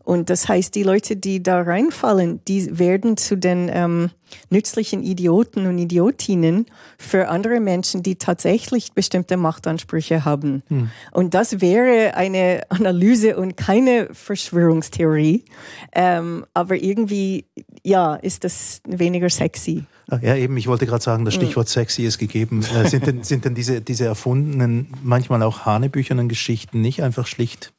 [0.05, 4.11] und das heißt, die Leute, die da reinfallen, die werden zu den ähm,
[4.51, 6.67] nützlichen Idioten und Idiotinnen
[6.99, 10.61] für andere Menschen, die tatsächlich bestimmte Machtansprüche haben.
[10.67, 10.91] Hm.
[11.11, 15.43] Und das wäre eine Analyse und keine Verschwörungstheorie.
[15.91, 17.45] Ähm, aber irgendwie,
[17.83, 19.85] ja, ist das weniger sexy.
[20.21, 21.41] Ja, eben, ich wollte gerade sagen, das hm.
[21.41, 22.63] Stichwort sexy ist gegeben.
[22.75, 27.73] Äh, sind denn, sind denn diese, diese erfundenen, manchmal auch hanebüchernen Geschichten nicht einfach schlicht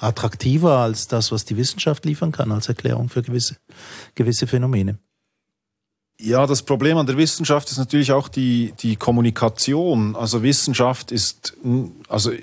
[0.00, 3.56] attraktiver als das, was die Wissenschaft liefern kann als Erklärung für gewisse,
[4.14, 4.98] gewisse Phänomene.
[6.20, 10.16] Ja, das Problem an der Wissenschaft ist natürlich auch die, die Kommunikation.
[10.16, 11.56] Also Wissenschaft ist,
[12.08, 12.42] also äh,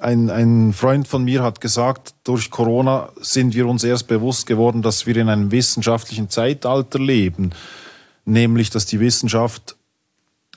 [0.00, 4.82] ein, ein Freund von mir hat gesagt, durch Corona sind wir uns erst bewusst geworden,
[4.82, 7.50] dass wir in einem wissenschaftlichen Zeitalter leben.
[8.24, 9.77] Nämlich, dass die Wissenschaft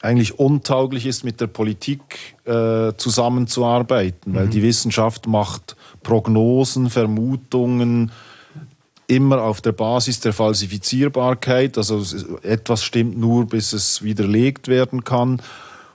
[0.01, 4.35] eigentlich untauglich ist, mit der Politik äh, zusammenzuarbeiten, mhm.
[4.35, 8.11] weil die Wissenschaft macht Prognosen, Vermutungen
[9.07, 11.77] immer auf der Basis der Falsifizierbarkeit.
[11.77, 12.01] Also
[12.43, 15.41] etwas stimmt nur, bis es widerlegt werden kann.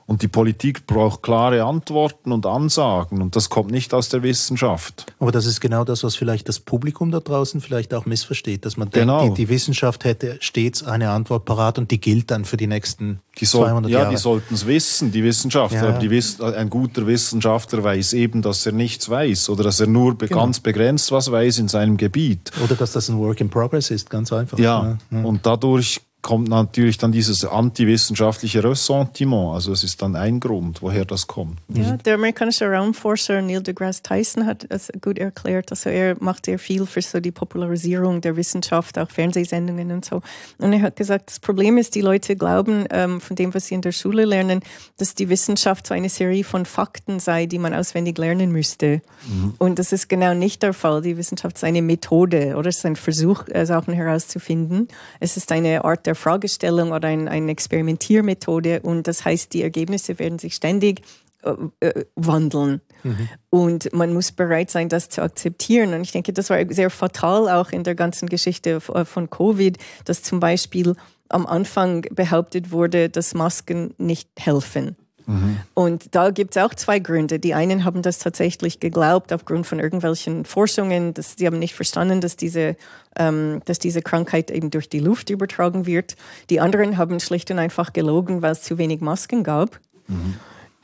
[0.06, 5.06] Und die Politik braucht klare Antworten und Ansagen und das kommt nicht aus der Wissenschaft.
[5.18, 8.76] Aber das ist genau das, was vielleicht das Publikum da draußen vielleicht auch missversteht, dass
[8.76, 9.22] man genau.
[9.22, 12.68] denkt, die, die, Wissenschaft hätte stets eine Antwort parat und die gilt dann für die
[12.68, 14.12] nächsten die soll, 200 ja, Jahre.
[14.12, 15.90] Ja, die sollten es wissen, die Wissenschaftler.
[15.90, 15.98] Ja.
[15.98, 20.40] Die ein guter Wissenschaftler weiß eben, dass er nichts weiß oder dass er nur genau.
[20.40, 22.52] ganz begrenzt was weiß in seinem Gebiet.
[22.62, 24.58] Oder dass das ein Work in Progress ist, ganz einfach.
[24.58, 25.22] Ja, ja.
[25.22, 29.54] und dadurch kommt natürlich dann dieses antiwissenschaftliche Ressentiment.
[29.54, 31.60] Also es ist dann ein Grund, woher das kommt.
[31.68, 35.70] Ja, der amerikanische Raumforscher Neil deGrasse Tyson hat es gut erklärt.
[35.70, 40.20] Also er macht sehr viel für so die Popularisierung der Wissenschaft, auch Fernsehsendungen und so.
[40.58, 43.76] Und er hat gesagt, das Problem ist, die Leute glauben ähm, von dem, was sie
[43.76, 44.62] in der Schule lernen,
[44.96, 49.00] dass die Wissenschaft so eine Serie von Fakten sei, die man auswendig lernen müsste.
[49.28, 49.54] Mhm.
[49.58, 51.02] Und das ist genau nicht der Fall.
[51.02, 54.88] Die Wissenschaft ist eine Methode oder es ist ein Versuch, äh, Sachen herauszufinden.
[55.20, 60.18] Es ist eine Art der Fragestellung oder ein, eine Experimentiermethode und das heißt, die Ergebnisse
[60.18, 61.02] werden sich ständig
[61.46, 62.80] äh, äh, wandeln.
[63.04, 63.28] Mhm.
[63.50, 65.94] Und man muss bereit sein, das zu akzeptieren.
[65.94, 69.78] Und ich denke, das war sehr fatal auch in der ganzen Geschichte äh, von Covid,
[70.04, 70.94] dass zum Beispiel
[71.28, 74.96] am Anfang behauptet wurde, dass Masken nicht helfen.
[75.26, 75.58] Mhm.
[75.74, 77.38] Und da gibt es auch zwei Gründe.
[77.38, 81.14] Die einen haben das tatsächlich geglaubt aufgrund von irgendwelchen Forschungen.
[81.14, 82.76] Dass, sie haben nicht verstanden, dass diese,
[83.16, 86.16] ähm, dass diese Krankheit eben durch die Luft übertragen wird.
[86.48, 89.80] Die anderen haben schlicht und einfach gelogen, weil es zu wenig Masken gab.
[90.06, 90.34] Mhm.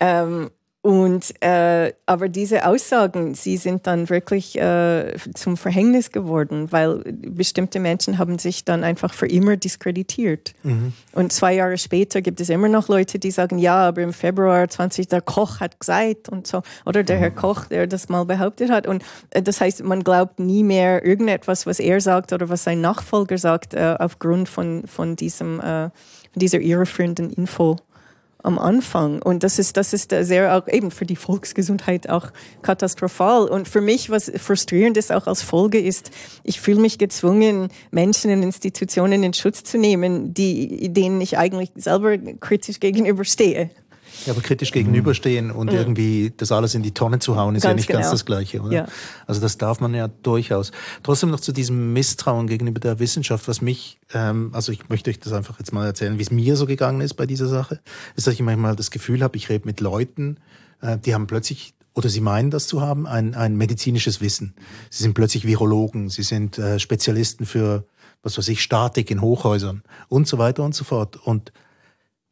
[0.01, 0.51] Ähm,
[0.83, 7.79] und äh, aber diese Aussagen, sie sind dann wirklich äh, zum Verhängnis geworden, weil bestimmte
[7.79, 10.55] Menschen haben sich dann einfach für immer diskreditiert.
[10.65, 10.93] Mhm.
[11.13, 14.69] Und zwei Jahre später gibt es immer noch Leute, die sagen, ja, aber im Februar
[14.69, 17.21] 20 der Koch hat gesagt und so oder der mhm.
[17.21, 18.89] Herr Koch, der das mal behauptet hat.
[18.89, 22.81] Und äh, das heißt, man glaubt nie mehr irgendetwas, was er sagt oder was sein
[22.81, 25.91] Nachfolger sagt, äh, aufgrund von von diesem äh,
[26.35, 27.77] dieser irreführenden Info.
[28.43, 29.23] Am Anfang.
[29.23, 32.31] Und das ist, das ist sehr auch eben für die Volksgesundheit auch
[32.63, 33.49] katastrophal.
[33.49, 36.11] Und für mich, was frustrierend ist, auch als Folge ist,
[36.43, 41.71] ich fühle mich gezwungen, Menschen und Institutionen in Schutz zu nehmen, die, denen ich eigentlich
[41.77, 43.71] selber kritisch gegenüberstehe.
[44.27, 45.79] Ja, aber kritisch gegenüberstehen und mhm.
[45.79, 48.01] irgendwie das alles in die Tonne zu hauen, ist ganz ja nicht genau.
[48.01, 48.73] ganz das Gleiche, oder?
[48.73, 48.87] Ja.
[49.27, 50.73] Also das darf man ja durchaus.
[51.03, 55.19] Trotzdem noch zu diesem Misstrauen gegenüber der Wissenschaft, was mich, ähm, also ich möchte euch
[55.19, 57.81] das einfach jetzt mal erzählen, wie es mir so gegangen ist bei dieser Sache,
[58.17, 60.39] ist, dass ich manchmal das Gefühl habe, ich rede mit Leuten,
[60.81, 64.55] äh, die haben plötzlich oder sie meinen das zu haben, ein, ein medizinisches Wissen.
[64.91, 67.85] Sie sind plötzlich Virologen, sie sind äh, Spezialisten für,
[68.23, 71.17] was weiß ich, Statik in Hochhäusern und so weiter und so fort.
[71.17, 71.53] Und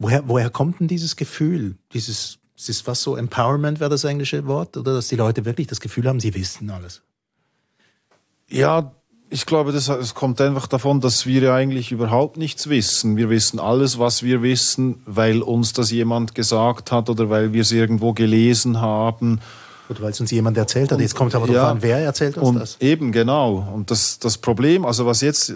[0.00, 1.76] Woher, woher kommt denn dieses Gefühl?
[1.92, 4.78] Dieses, ist was so Empowerment wäre das englische Wort?
[4.78, 7.02] Oder dass die Leute wirklich das Gefühl haben, sie wissen alles?
[8.48, 8.92] Ja,
[9.28, 13.18] ich glaube, das, das kommt einfach davon, dass wir ja eigentlich überhaupt nichts wissen.
[13.18, 17.60] Wir wissen alles, was wir wissen, weil uns das jemand gesagt hat oder weil wir
[17.60, 19.40] es irgendwo gelesen haben.
[19.90, 20.98] Oder weil es uns jemand erzählt hat.
[20.98, 22.80] Jetzt kommt aber ja, an, wer erzählt uns und das?
[22.80, 23.68] Eben, genau.
[23.74, 25.54] Und das, das Problem, also was jetzt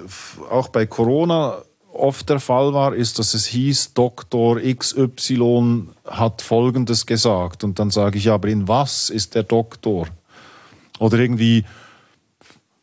[0.50, 1.62] auch bei Corona
[1.94, 7.64] oft der Fall war, ist, dass es hieß, Doktor XY hat Folgendes gesagt.
[7.64, 10.08] Und dann sage ich, aber in was ist der Doktor?
[10.98, 11.64] Oder irgendwie,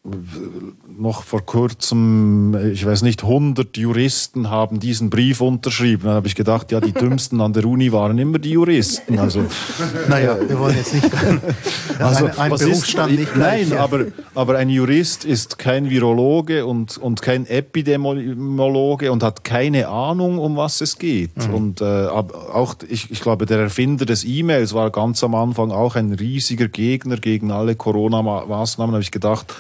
[0.04, 6.06] noch vor kurzem, ich weiß nicht, 100 Juristen haben diesen Brief unterschrieben.
[6.06, 9.20] Dann habe ich gedacht, ja, die dümmsten an der Uni waren immer die Juristen.
[9.20, 9.46] Also,
[10.10, 11.08] naja, wir wollen jetzt nicht
[12.00, 16.66] also, ein, ein Berufsstand ist, nicht Nein, gleich, aber, aber ein Jurist ist kein Virologe
[16.66, 21.48] und, und kein Epidemiologe und hat keine Ahnung, um was es geht.
[21.48, 21.54] Mhm.
[21.54, 25.96] Und äh, auch, ich, ich glaube, der Erfinder des E-Mails war ganz am Anfang auch
[25.96, 28.94] ein riesiger Gegner gegen alle Corona-Maßnahmen.
[28.94, 29.54] Da habe ich gedacht,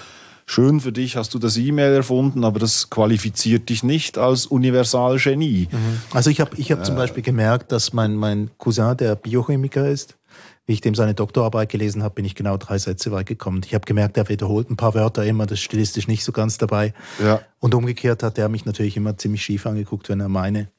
[0.51, 5.69] schön für dich, hast du das E-Mail erfunden, aber das qualifiziert dich nicht als Universalgenie.
[5.71, 6.01] Mhm.
[6.11, 10.17] Also ich habe ich hab zum Beispiel gemerkt, dass mein, mein Cousin, der Biochemiker ist,
[10.65, 13.61] wie ich dem seine Doktorarbeit gelesen habe, bin ich genau drei Sätze weit gekommen.
[13.65, 16.93] Ich habe gemerkt, er wiederholt ein paar Wörter immer, das stilistisch nicht so ganz dabei.
[17.23, 17.41] Ja.
[17.59, 20.69] Und umgekehrt hat er mich natürlich immer ziemlich schief angeguckt, wenn er meine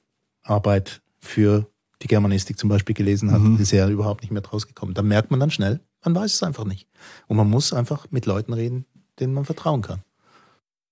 [0.42, 1.66] Arbeit für
[2.02, 3.58] die Germanistik zum Beispiel gelesen hat, mhm.
[3.58, 4.92] ist er überhaupt nicht mehr draus gekommen.
[4.92, 6.88] Da merkt man dann schnell, man weiß es einfach nicht.
[7.28, 8.87] Und man muss einfach mit Leuten reden,
[9.22, 10.02] denen man vertrauen kann.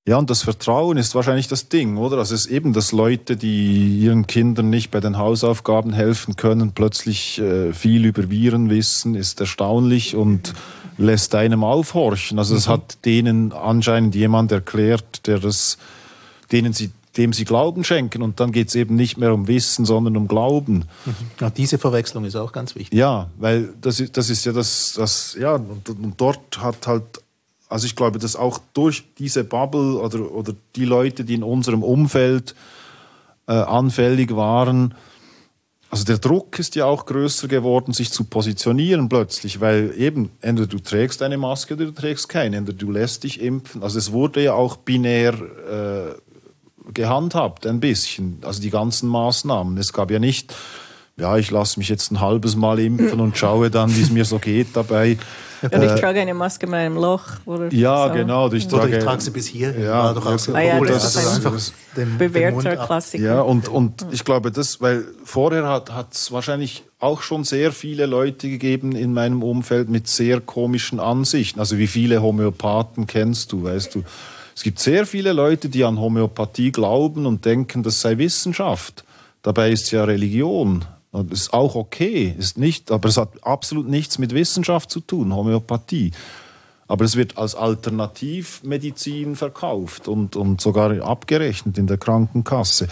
[0.09, 2.17] Ja, und das Vertrauen ist wahrscheinlich das Ding, oder?
[2.17, 6.73] Also es ist eben, dass Leute, die ihren Kindern nicht bei den Hausaufgaben helfen können,
[6.73, 10.55] plötzlich äh, viel über Viren wissen, ist erstaunlich und
[10.97, 12.39] lässt einem aufhorchen.
[12.39, 12.73] Also es mhm.
[12.73, 15.77] hat denen anscheinend jemand erklärt, der das,
[16.51, 18.23] denen sie, dem sie Glauben schenken.
[18.23, 20.87] Und dann geht es eben nicht mehr um Wissen, sondern um Glauben.
[21.05, 21.15] Mhm.
[21.41, 22.99] Ja, diese Verwechslung ist auch ganz wichtig.
[22.99, 27.20] Ja, weil das ist, das ist ja das, das ja, und, und dort hat halt
[27.71, 31.83] also ich glaube, dass auch durch diese Bubble oder, oder die Leute, die in unserem
[31.83, 32.55] Umfeld
[33.47, 34.95] äh, anfällig waren,
[35.91, 40.69] also der Druck ist ja auch größer geworden, sich zu positionieren plötzlich, weil eben entweder
[40.69, 43.83] du trägst eine Maske oder du trägst keine, entweder du lässt dich impfen.
[43.83, 49.79] Also es wurde ja auch binär äh, gehandhabt, ein bisschen, also die ganzen Maßnahmen.
[49.79, 50.55] Es gab ja nicht,
[51.17, 54.25] ja, ich lasse mich jetzt ein halbes Mal impfen und schaue dann, wie es mir
[54.25, 55.19] so geht dabei.
[55.63, 57.25] Und ich äh, trage eine Maske mit einem Loch.
[57.45, 58.15] Oder ja, so.
[58.15, 58.51] genau.
[58.53, 59.79] Ich trage, oder ich trage sie bis hier.
[59.79, 60.55] Ja, doch auch.
[60.55, 61.61] Ah, ja, das, das, ist einfach
[61.97, 63.23] den, bewährter den Klassiker.
[63.23, 68.07] Ja, und, und ich glaube, das, weil vorher hat es wahrscheinlich auch schon sehr viele
[68.07, 71.61] Leute gegeben in meinem Umfeld mit sehr komischen Ansichten.
[71.61, 74.05] Also wie viele Homöopathen kennst du, weißt du?
[74.55, 79.05] Es gibt sehr viele Leute, die an Homöopathie glauben und denken, das sei Wissenschaft.
[79.43, 80.85] Dabei ist es ja Religion.
[81.13, 85.35] Das ist auch okay, ist nicht, aber es hat absolut nichts mit Wissenschaft zu tun,
[85.35, 86.13] Homöopathie.
[86.87, 92.89] Aber es wird als Alternativmedizin verkauft und, und sogar abgerechnet in der Krankenkasse.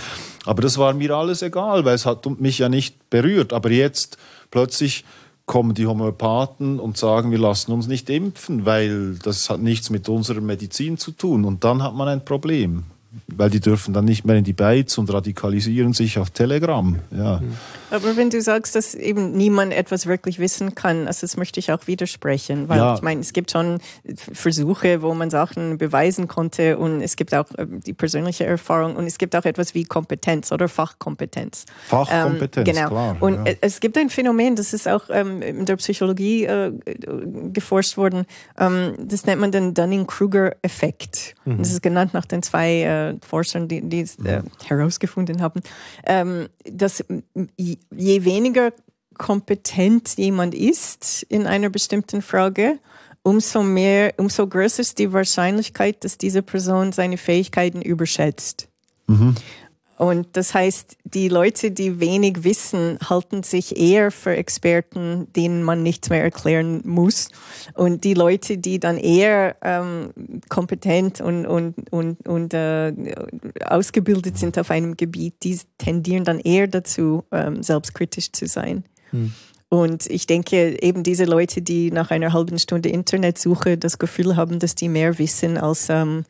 [0.46, 3.52] Aber das war mir alles egal, weil es hat mich ja nicht berührt.
[3.52, 4.16] Aber jetzt
[4.52, 5.04] plötzlich
[5.46, 10.08] kommen die Homöopathen und sagen, wir lassen uns nicht impfen, weil das hat nichts mit
[10.08, 11.44] unserer Medizin zu tun.
[11.44, 12.84] Und dann hat man ein Problem
[13.26, 16.98] weil die dürfen dann nicht mehr in die Beiz und radikalisieren sich auf Telegram.
[17.10, 17.42] Ja.
[17.90, 21.72] Aber wenn du sagst, dass eben niemand etwas wirklich wissen kann, also das möchte ich
[21.72, 22.94] auch widersprechen, weil ja.
[22.94, 23.80] ich meine, es gibt schon
[24.14, 29.06] Versuche, wo man Sachen beweisen konnte und es gibt auch ähm, die persönliche Erfahrung und
[29.06, 31.64] es gibt auch etwas wie Kompetenz oder Fachkompetenz.
[31.88, 32.88] Fachkompetenz, ähm, genau.
[32.88, 33.54] Klar, und ja.
[33.60, 36.72] es gibt ein Phänomen, das ist auch ähm, in der Psychologie äh,
[37.52, 38.26] geforscht worden,
[38.58, 41.34] ähm, das nennt man den Dunning-Kruger-Effekt.
[41.44, 41.58] Mhm.
[41.58, 45.60] Das ist genannt nach den zwei äh, Forschern, die, es äh, herausgefunden haben,
[46.06, 47.04] ähm, dass
[47.94, 48.72] je weniger
[49.16, 52.78] kompetent jemand ist in einer bestimmten Frage,
[53.22, 58.68] umso mehr, umso größer ist die Wahrscheinlichkeit, dass diese Person seine Fähigkeiten überschätzt.
[59.06, 59.34] Mhm.
[59.98, 65.82] Und das heißt, die Leute, die wenig wissen, halten sich eher für Experten, denen man
[65.82, 67.28] nichts mehr erklären muss.
[67.74, 70.10] Und die Leute, die dann eher ähm,
[70.48, 72.92] kompetent und, und, und, und äh,
[73.64, 78.84] ausgebildet sind auf einem Gebiet, die tendieren dann eher dazu, ähm, selbstkritisch zu sein.
[79.10, 79.32] Hm.
[79.70, 84.58] Und ich denke, eben diese Leute, die nach einer halben Stunde Internetsuche das Gefühl haben,
[84.58, 86.24] dass die mehr wissen als ähm,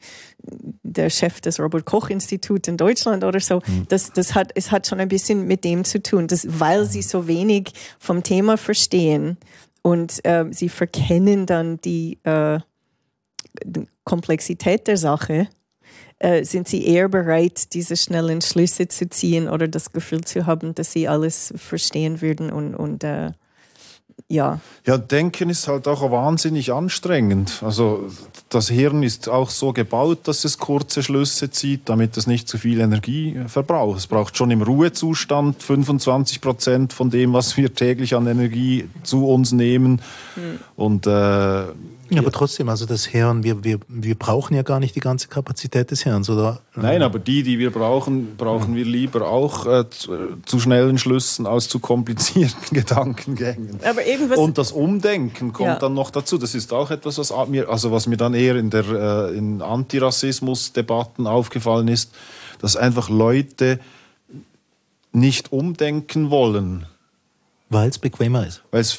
[0.83, 3.87] der Chef des Robert Koch Instituts in Deutschland oder so, mhm.
[3.89, 7.03] das, das hat, es hat schon ein bisschen mit dem zu tun, dass, weil sie
[7.03, 7.71] so wenig
[8.01, 9.37] vom Thema verstehen
[9.83, 12.59] und äh, sie verkennen dann die, äh,
[13.65, 15.49] die Komplexität der Sache
[16.19, 20.75] äh, sind sie eher bereit, diese schnellen Schlüsse zu ziehen oder das Gefühl zu haben,
[20.75, 23.31] dass sie alles verstehen würden und, und äh,
[24.31, 24.61] ja.
[24.85, 27.63] Ja, Denken ist halt auch wahnsinnig anstrengend.
[27.63, 28.11] Also
[28.49, 32.59] das Hirn ist auch so gebaut, dass es kurze Schlüsse zieht, damit es nicht zu
[32.59, 33.99] viel Energie verbraucht.
[33.99, 39.27] Es braucht schon im Ruhezustand 25 Prozent von dem, was wir täglich an Energie zu
[39.29, 40.03] uns nehmen.
[40.35, 40.59] Hm.
[40.77, 41.63] Und äh,
[42.11, 45.29] ja, aber trotzdem, also das Hirn, wir, wir, wir brauchen ja gar nicht die ganze
[45.29, 46.61] Kapazität des Hirns, oder?
[46.75, 51.47] Nein, aber die, die wir brauchen, brauchen wir lieber auch äh, zu, zu, schnellen Schlüssen
[51.47, 53.81] als zu komplizierten Gedankengängen.
[53.85, 55.79] Aber eben Und das Umdenken kommt ja.
[55.79, 56.39] dann noch dazu.
[56.39, 59.61] Das ist auch etwas, was mir, also was mir dann eher in der äh, in
[59.61, 62.13] Antirassismus-Debatten aufgefallen ist,
[62.61, 63.81] dass einfach Leute
[65.13, 66.87] nicht umdenken wollen.
[67.71, 68.63] Weil es bequemer ist.
[68.71, 68.99] Weil es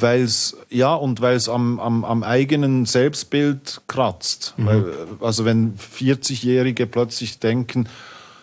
[0.00, 4.54] weil es ja und weil es am, am, am eigenen Selbstbild kratzt.
[4.56, 4.66] Mhm.
[4.66, 4.84] Weil,
[5.20, 7.88] also wenn 40-Jährige plötzlich denken,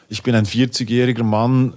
[0.08, 1.74] ich bin ein 40-jähriger Mann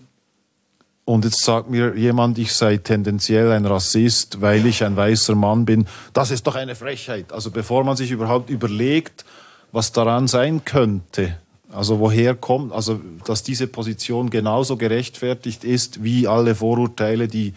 [1.05, 5.65] und jetzt sagt mir jemand, ich sei tendenziell ein Rassist, weil ich ein weißer Mann
[5.65, 7.33] bin, das ist doch eine Frechheit.
[7.33, 9.25] Also bevor man sich überhaupt überlegt,
[9.73, 11.37] was daran sein könnte,
[11.73, 17.55] also woher kommt, also dass diese Position genauso gerechtfertigt ist wie alle Vorurteile, die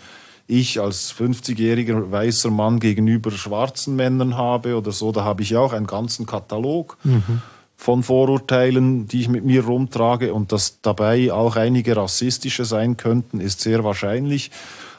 [0.48, 5.74] ich als 50-jähriger weißer Mann gegenüber schwarzen Männern habe oder so, da habe ich auch
[5.74, 7.42] einen ganzen Katalog mhm.
[7.76, 13.42] von Vorurteilen, die ich mit mir rumtrage und dass dabei auch einige rassistische sein könnten,
[13.42, 14.52] ist sehr wahrscheinlich.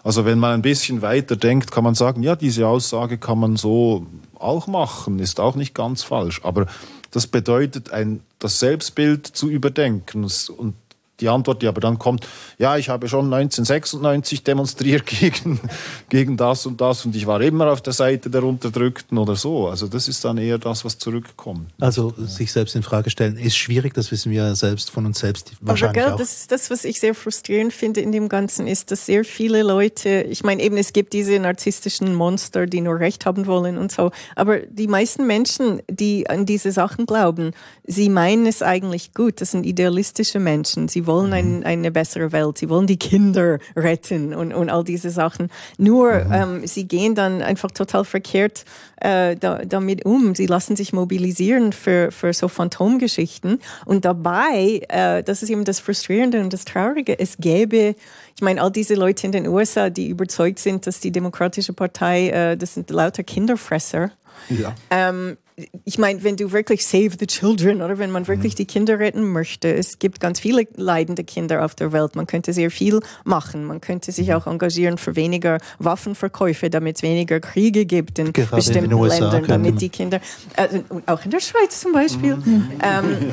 [0.05, 3.57] Also wenn man ein bisschen weiter denkt, kann man sagen, ja, diese Aussage kann man
[3.57, 4.07] so
[4.39, 6.41] auch machen, ist auch nicht ganz falsch.
[6.45, 6.67] Aber
[7.11, 10.25] das bedeutet, ein, das Selbstbild zu überdenken.
[10.25, 10.75] Und
[11.21, 12.27] die Antwort, die aber dann kommt,
[12.59, 15.61] ja, ich habe schon 1996 demonstriert gegen,
[16.09, 19.69] gegen das und das und ich war immer auf der Seite der Unterdrückten oder so.
[19.69, 21.71] Also das ist dann eher das, was zurückkommt.
[21.81, 25.53] Also sich selbst in Frage stellen ist schwierig, das wissen wir selbst von uns selbst
[25.61, 26.19] wahrscheinlich aber, auch.
[26.19, 29.63] Das ist das, was ich sehr frustrierend finde in dem Ganzen, ist, dass sehr viele
[29.63, 33.93] Leute, ich meine eben, es gibt diese narzisstischen Monster, die nur Recht haben wollen und
[33.93, 37.53] so, aber die meisten Menschen, die an diese Sachen glauben,
[37.85, 41.66] sie meinen es eigentlich gut, das sind idealistische Menschen, sie wollen ein, mhm.
[41.66, 45.51] eine bessere Welt, sie wollen die Kinder retten und, und all diese Sachen.
[45.77, 46.33] Nur mhm.
[46.33, 48.64] ähm, sie gehen dann einfach total verkehrt
[49.01, 50.37] äh, da, damit um.
[50.37, 53.59] Sie lassen sich mobilisieren für, für so Phantomgeschichten.
[53.85, 57.97] Und dabei, äh, das ist eben das Frustrierende und das Traurige, es gäbe,
[58.37, 62.29] ich meine, all diese Leute in den USA, die überzeugt sind, dass die Demokratische Partei,
[62.29, 64.12] äh, das sind lauter Kinderfresser.
[64.49, 64.75] Ja.
[64.90, 65.37] Ähm,
[65.85, 68.57] ich meine, wenn du wirklich Save the Children oder wenn man wirklich mhm.
[68.57, 72.16] die Kinder retten möchte, es gibt ganz viele leidende Kinder auf der Welt.
[72.16, 73.64] Man könnte sehr viel machen.
[73.64, 74.35] Man könnte sich mhm.
[74.35, 79.44] auch engagieren für weniger Waffenverkäufe, damit es weniger Kriege gibt in Gerade bestimmten in Ländern,
[79.47, 80.21] damit die Kinder,
[80.57, 82.37] äh, auch in der Schweiz zum Beispiel.
[82.37, 82.71] Mhm.
[82.83, 83.33] Ähm,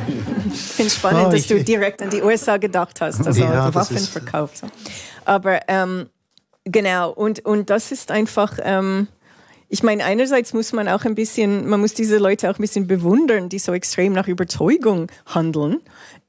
[0.51, 3.73] ich finde es spannend, oh, dass du direkt an die USA gedacht hast, also ja,
[3.73, 4.51] Waffenverkauf.
[5.25, 6.07] Aber ähm,
[6.63, 8.57] genau, und, und das ist einfach.
[8.63, 9.07] Ähm,
[9.75, 12.87] ich meine, einerseits muss man auch ein bisschen, man muss diese Leute auch ein bisschen
[12.87, 15.81] bewundern, die so extrem nach Überzeugung handeln.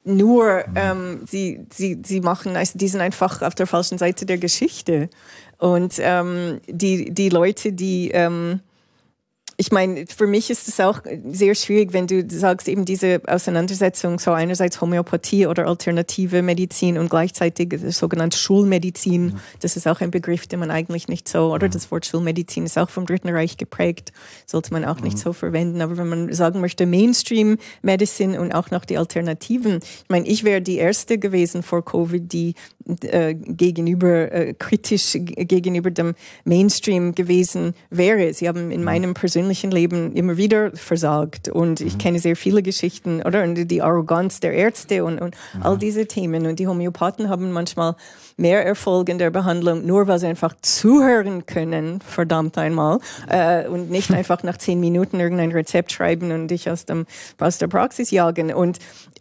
[0.02, 4.38] Nur ähm, sie, sie, sie machen, also die sind einfach auf der falschen Seite der
[4.38, 5.10] Geschichte.
[5.58, 8.62] Und ähm, die, die Leute, die ähm,
[9.58, 14.18] ich meine, für mich ist es auch sehr schwierig, wenn du sagst, eben diese Auseinandersetzung,
[14.18, 19.26] so einerseits Homöopathie oder alternative Medizin und gleichzeitig sogenannte Schulmedizin.
[19.26, 19.40] Mhm.
[19.60, 21.72] Das ist auch ein Begriff, den man eigentlich nicht so, oder mhm.
[21.72, 24.12] das Wort Schulmedizin ist auch vom Dritten Reich geprägt,
[24.44, 25.22] sollte man auch nicht mhm.
[25.22, 25.80] so verwenden.
[25.80, 30.44] Aber wenn man sagen möchte Mainstream Medicine und auch noch die Alternativen, ich meine, ich
[30.44, 32.54] wäre die erste gewesen vor Covid, die
[33.00, 36.14] äh, gegenüber äh, kritisch gegenüber dem
[36.44, 38.34] Mainstream gewesen wäre.
[38.34, 41.48] Sie haben in meinem persönlichen persönlichen Leben immer wieder versagt.
[41.48, 41.98] Und ich mhm.
[41.98, 43.44] kenne sehr viele Geschichten, oder?
[43.44, 45.62] Und die Arroganz der Ärzte und, und mhm.
[45.62, 46.46] all diese Themen.
[46.46, 47.94] Und die Homöopathen haben manchmal
[48.36, 52.98] mehr Erfolg in der Behandlung, nur weil sie einfach zuhören können, verdammt einmal,
[53.28, 57.06] äh, und nicht einfach nach zehn Minuten irgendein Rezept schreiben und dich aus, dem,
[57.38, 58.52] aus der Praxis jagen.
[58.52, 58.78] Und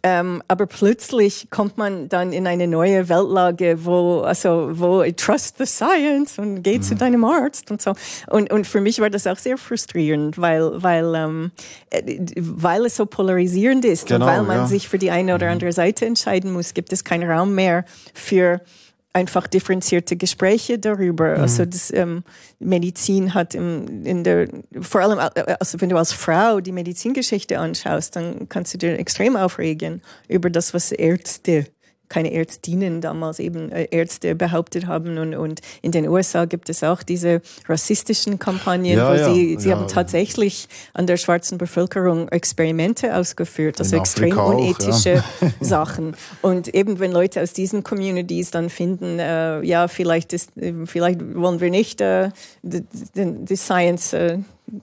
[0.08, 5.66] Ähm, aber plötzlich kommt man dann in eine neue Weltlage, wo, also, wo trust the
[5.66, 6.82] science und geh mhm.
[6.82, 7.92] zu deinem Arzt und so.
[8.28, 11.50] Und, und für mich war das auch sehr frustrierend, weil, weil, ähm,
[11.90, 14.66] äh, weil es so polarisierend ist genau, und weil man ja.
[14.68, 15.54] sich für die eine oder mhm.
[15.54, 17.84] andere Seite entscheiden muss, gibt es keinen Raum mehr
[18.14, 18.60] für
[19.16, 21.36] einfach differenzierte Gespräche darüber.
[21.36, 21.40] Mhm.
[21.40, 22.22] Also das ähm,
[22.58, 24.46] Medizin hat im, in der,
[24.82, 28.98] vor allem, äh, also wenn du als Frau die Medizingeschichte anschaust, dann kannst du dir
[28.98, 31.66] extrem aufregen über das, was Ärzte
[32.08, 35.18] keine Ärztinnen damals eben äh, Ärzte behauptet haben.
[35.18, 39.56] Und, und in den USA gibt es auch diese rassistischen Kampagnen, ja, wo ja, sie,
[39.58, 39.76] sie ja.
[39.76, 45.24] haben tatsächlich an der schwarzen Bevölkerung Experimente ausgeführt, also extrem auch, unethische
[45.60, 46.16] Sachen.
[46.42, 51.20] Und eben wenn Leute aus diesen Communities dann finden, äh, ja, vielleicht, ist, äh, vielleicht
[51.34, 52.30] wollen wir nicht äh,
[52.62, 52.84] die,
[53.14, 54.38] die, Science äh,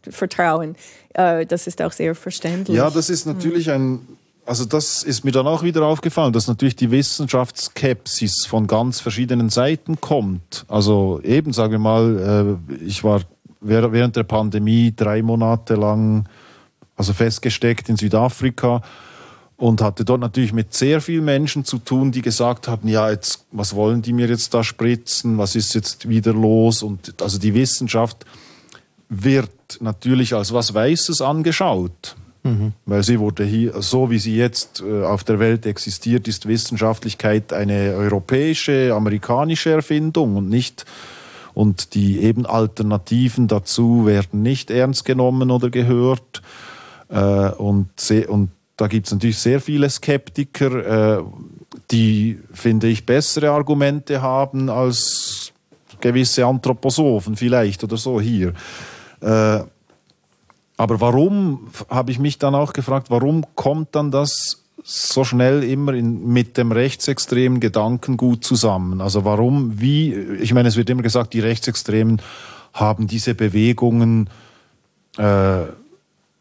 [0.09, 0.75] vertrauen,
[1.13, 2.77] äh, das ist auch sehr verständlich.
[2.77, 3.99] Ja, das ist natürlich ein
[4.45, 9.49] also das ist mir dann auch wieder aufgefallen, dass natürlich die Wissenschaftsskepsis von ganz verschiedenen
[9.49, 10.65] Seiten kommt.
[10.67, 13.21] Also eben, sagen wir mal, äh, ich war
[13.61, 16.27] während der Pandemie drei Monate lang
[16.95, 18.81] also festgesteckt in Südafrika
[19.55, 23.45] und hatte dort natürlich mit sehr vielen Menschen zu tun, die gesagt haben, ja, jetzt,
[23.51, 26.83] was wollen die mir jetzt da spritzen, was ist jetzt wieder los?
[26.83, 28.25] Und also die Wissenschaft
[29.09, 32.15] wird natürlich als was Weißes angeschaut.
[32.43, 32.73] Mhm.
[32.85, 37.53] Weil sie wurde hier, so wie sie jetzt äh, auf der Welt existiert, ist Wissenschaftlichkeit
[37.53, 40.85] eine europäische, amerikanische Erfindung und nicht
[41.53, 46.41] und die eben Alternativen dazu werden nicht ernst genommen oder gehört.
[47.09, 47.89] Äh, und,
[48.27, 51.23] und da gibt es natürlich sehr viele Skeptiker, äh,
[51.91, 55.53] die, finde ich, bessere Argumente haben als
[56.01, 58.53] gewisse Anthroposophen vielleicht oder so hier.
[60.77, 65.93] Aber warum, habe ich mich dann auch gefragt, warum kommt dann das so schnell immer
[65.93, 69.01] in, mit dem rechtsextremen Gedankengut zusammen?
[69.01, 72.21] Also warum, wie, ich meine, es wird immer gesagt, die Rechtsextremen
[72.73, 74.29] haben diese Bewegungen
[75.17, 75.65] äh,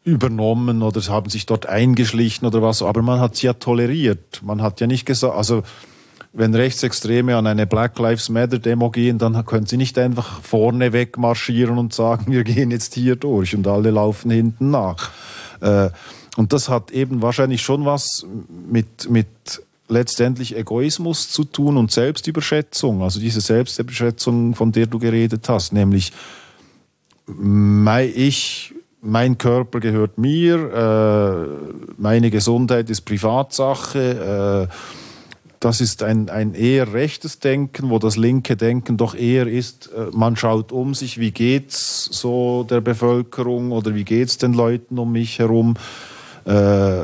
[0.03, 4.41] übernommen oder haben sich dort eingeschlichen oder was, aber man hat sie ja toleriert.
[4.43, 5.63] Man hat ja nicht gesagt, also
[6.33, 10.91] wenn Rechtsextreme an eine Black Lives Matter Demo gehen, dann können sie nicht einfach vorne
[10.91, 15.11] weg marschieren und sagen, wir gehen jetzt hier durch und alle laufen hinten nach.
[15.61, 15.89] Äh,
[16.35, 19.27] und das hat eben wahrscheinlich schon was mit, mit
[19.87, 23.03] letztendlich Egoismus zu tun und Selbstüberschätzung.
[23.03, 26.11] Also diese Selbstüberschätzung, von der du geredet hast, nämlich
[28.15, 34.67] ich, mein Körper gehört mir, äh, meine Gesundheit ist Privatsache.
[35.63, 40.07] Das ist ein, ein eher rechtes Denken, wo das linke Denken doch eher ist, äh,
[40.11, 45.13] man schaut um sich, wie geht's so der Bevölkerung oder wie geht's den Leuten um
[45.13, 45.75] mich herum.
[46.45, 47.03] Äh,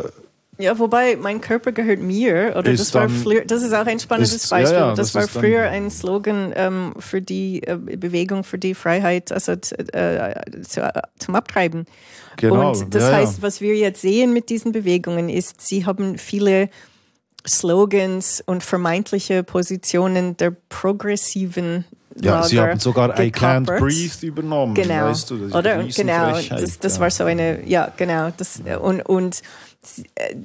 [0.58, 4.34] ja, wobei mein Körper gehört mir, oder das war früher, das ist auch ein spannendes
[4.34, 4.78] ist, Beispiel.
[4.78, 8.74] Ja, ja, das, das, war früher ein Slogan ähm, für die äh, Bewegung für die
[8.74, 9.58] Freiheit, also äh,
[10.64, 11.86] zu, äh, zum Abtreiben.
[12.36, 16.18] Genau, Und das ja, heißt, was wir jetzt sehen mit diesen Bewegungen ist, sie haben
[16.18, 16.70] viele
[17.48, 21.86] Slogans und vermeintliche Positionen der progressiven
[22.22, 24.74] ja, sie haben sogar I can't breathe übernommen.
[24.74, 25.84] Genau, weißt du, oder?
[25.84, 27.00] Genau, das, das ja.
[27.00, 28.32] war so eine, ja, genau.
[28.36, 29.42] Das, und, und
[30.16, 30.36] äh,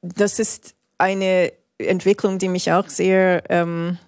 [0.00, 3.98] das ist eine Entwicklung, die mich auch sehr ähm,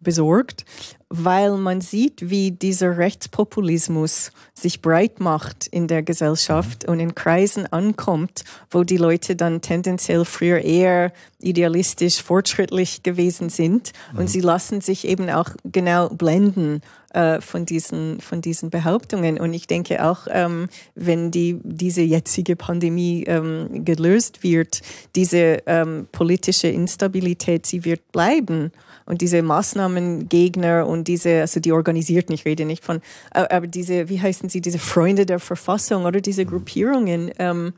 [0.00, 0.64] besorgt,
[1.10, 6.92] weil man sieht, wie dieser Rechtspopulismus sich breit macht in der Gesellschaft mhm.
[6.92, 13.92] und in Kreisen ankommt, wo die Leute dann tendenziell früher eher idealistisch, fortschrittlich gewesen sind
[14.12, 14.18] mhm.
[14.18, 16.82] und sie lassen sich eben auch genau blenden
[17.14, 19.40] äh, von, diesen, von diesen Behauptungen.
[19.40, 24.82] Und ich denke auch, ähm, wenn die, diese jetzige Pandemie ähm, gelöst wird,
[25.16, 28.72] diese ähm, politische Instabilität, sie wird bleiben.
[29.08, 33.00] Und diese Maßnahmengegner und diese, also die organisierten, ich rede nicht von,
[33.32, 36.44] äh, aber diese, wie heißen sie, diese Freunde der Verfassung oder diese.
[36.44, 37.72] Gruppierungen, ähm,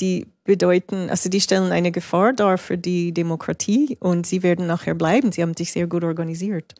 [0.00, 4.94] die bedeuten, also die stellen eine Gefahr dar für die Demokratie und sie werden nachher
[4.94, 5.32] bleiben.
[5.32, 6.74] Sie haben sich sehr gut organisiert.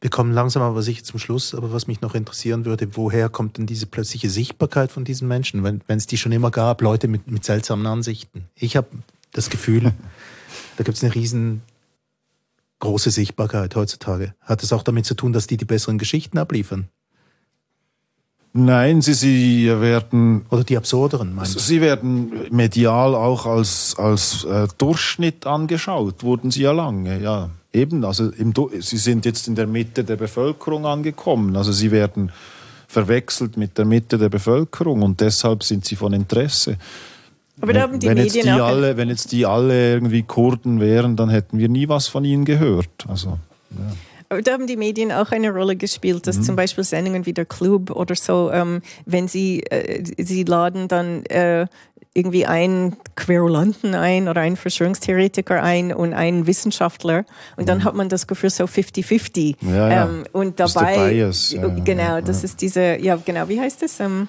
[0.00, 3.58] Wir kommen langsam aber sicher zum Schluss, aber was mich noch interessieren würde, woher kommt
[3.58, 7.28] denn diese plötzliche Sichtbarkeit von diesen Menschen, wenn es die schon immer gab, Leute mit,
[7.28, 8.46] mit seltsamen Ansichten?
[8.54, 8.86] Ich habe
[9.32, 9.82] das Gefühl,
[10.76, 11.62] da gibt es eine riesen
[12.80, 14.34] große Sichtbarkeit heutzutage.
[14.40, 16.88] Hat es auch damit zu tun, dass die die besseren Geschichten abliefern?
[18.52, 20.44] Nein, sie, sie werden.
[20.50, 21.60] Oder die absurderen, meinst du?
[21.60, 27.50] Sie werden medial auch als, als äh, Durchschnitt angeschaut, wurden sie ja lange, ja.
[27.72, 31.56] Eben, also im, sie sind jetzt in der Mitte der Bevölkerung angekommen.
[31.56, 32.32] Also sie werden
[32.88, 36.76] verwechselt mit der Mitte der Bevölkerung und deshalb sind sie von Interesse.
[37.60, 40.80] Aber da haben die wenn Medien jetzt die alle, wenn jetzt die alle irgendwie Kurden
[40.80, 43.06] wären, dann hätten wir nie was von ihnen gehört.
[43.08, 43.38] Also
[44.28, 47.44] Aber da haben die Medien auch eine Rolle gespielt, dass zum Beispiel Sendungen wie der
[47.44, 51.66] Club oder so, ähm, wenn sie, äh, sie laden dann äh,
[52.12, 57.24] irgendwie einen Querulanten ein oder einen Verschwörungstheoretiker ein und einen Wissenschaftler
[57.56, 59.56] und dann hat man das Gefühl so 50-50.
[59.60, 60.04] Ja, ja.
[60.04, 62.46] Ähm, und Das ist der dabei, Bias, ja, ja, genau, ja, das ja.
[62.46, 64.00] ist diese, ja genau, wie heißt das?
[64.00, 64.28] Ähm,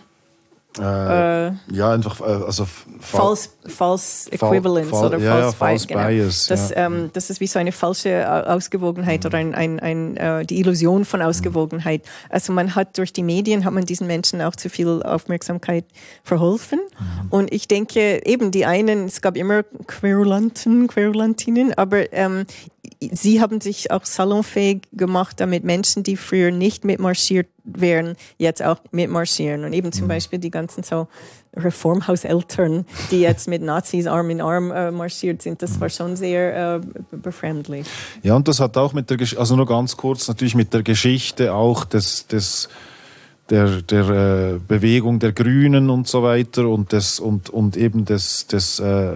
[0.80, 2.66] äh, äh, ja, einfach, äh, also
[3.00, 6.08] false, false Fal- Equivalence fal- oder ja, false, false Bias, genau.
[6.08, 6.78] Bias, das, ja.
[6.86, 9.28] ähm, das ist wie so eine falsche äh, Ausgewogenheit Mhm.
[9.28, 12.04] oder ein, ein, ein, äh, die Illusion von Ausgewogenheit.
[12.30, 15.84] Also man hat durch die Medien hat man diesen Menschen auch zu viel Aufmerksamkeit
[16.24, 16.80] verholfen.
[16.80, 17.28] Mhm.
[17.32, 22.46] Und ich denke eben die einen, es gab immer Querulanten, Querulantinnen, aber ähm,
[23.12, 28.78] sie haben sich auch salonfähig gemacht, damit Menschen, die früher nicht mitmarschiert wären, jetzt auch
[28.92, 29.66] mitmarschieren.
[29.66, 29.94] Und eben Mhm.
[29.94, 31.08] zum Beispiel die ganzen so
[31.56, 36.76] Reformhauseltern, die jetzt mit Nazis Arm in Arm äh, marschiert sind, das war schon sehr
[36.76, 36.82] äh,
[37.12, 37.88] befremdlich.
[38.24, 40.84] Ja, und das hat auch mit der Geschichte, also nur ganz kurz, natürlich mit der
[40.84, 42.70] Geschichte auch des, des
[43.50, 48.48] der, der äh, Bewegung der Grünen und so weiter und des und, und eben des,
[48.48, 49.12] des äh,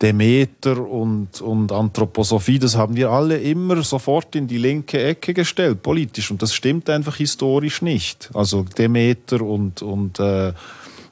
[0.00, 5.82] Demeter und, und Anthroposophie, das haben wir alle immer sofort in die linke Ecke gestellt,
[5.82, 6.30] politisch.
[6.30, 8.30] Und das stimmt einfach historisch nicht.
[8.32, 10.52] Also Demeter und, und, äh,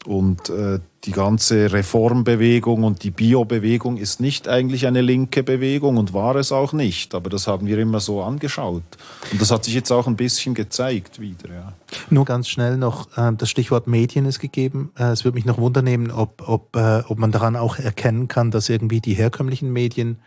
[0.07, 6.13] und äh, die ganze Reformbewegung und die Biobewegung ist nicht eigentlich eine linke Bewegung und
[6.13, 7.15] war es auch nicht.
[7.15, 8.83] Aber das haben wir immer so angeschaut.
[9.31, 11.49] Und das hat sich jetzt auch ein bisschen gezeigt wieder.
[11.49, 11.73] Ja.
[12.11, 14.91] Nur ganz schnell noch, äh, das Stichwort Medien ist gegeben.
[14.99, 18.51] Äh, es würde mich noch wundernehmen, ob, ob, äh, ob man daran auch erkennen kann,
[18.51, 20.19] dass irgendwie die herkömmlichen Medien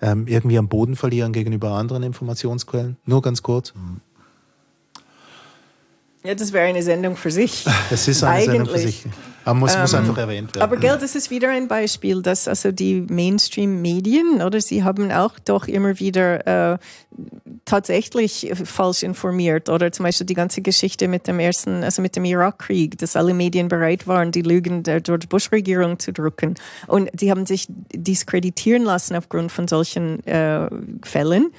[0.00, 2.96] ähm, irgendwie am Boden verlieren gegenüber anderen Informationsquellen.
[3.04, 3.74] Nur ganz kurz.
[6.24, 7.64] Ja, das wäre eine Sendung für sich.
[7.90, 9.02] Es ist eine Sendung für Eigentlich.
[9.02, 9.12] sich.
[9.44, 10.62] Aber muss, muss Ähm, einfach erwähnt werden.
[10.62, 15.36] Aber gell, das ist wieder ein Beispiel, dass also die Mainstream-Medien, oder sie haben auch
[15.44, 16.78] doch immer wieder äh,
[17.64, 19.68] tatsächlich falsch informiert.
[19.68, 23.34] Oder zum Beispiel die ganze Geschichte mit dem ersten, also mit dem Irakkrieg, dass alle
[23.34, 26.54] Medien bereit waren, die Lügen der George Bush-Regierung zu drucken.
[26.86, 30.68] Und sie haben sich diskreditieren lassen aufgrund von solchen äh,
[31.02, 31.50] Fällen.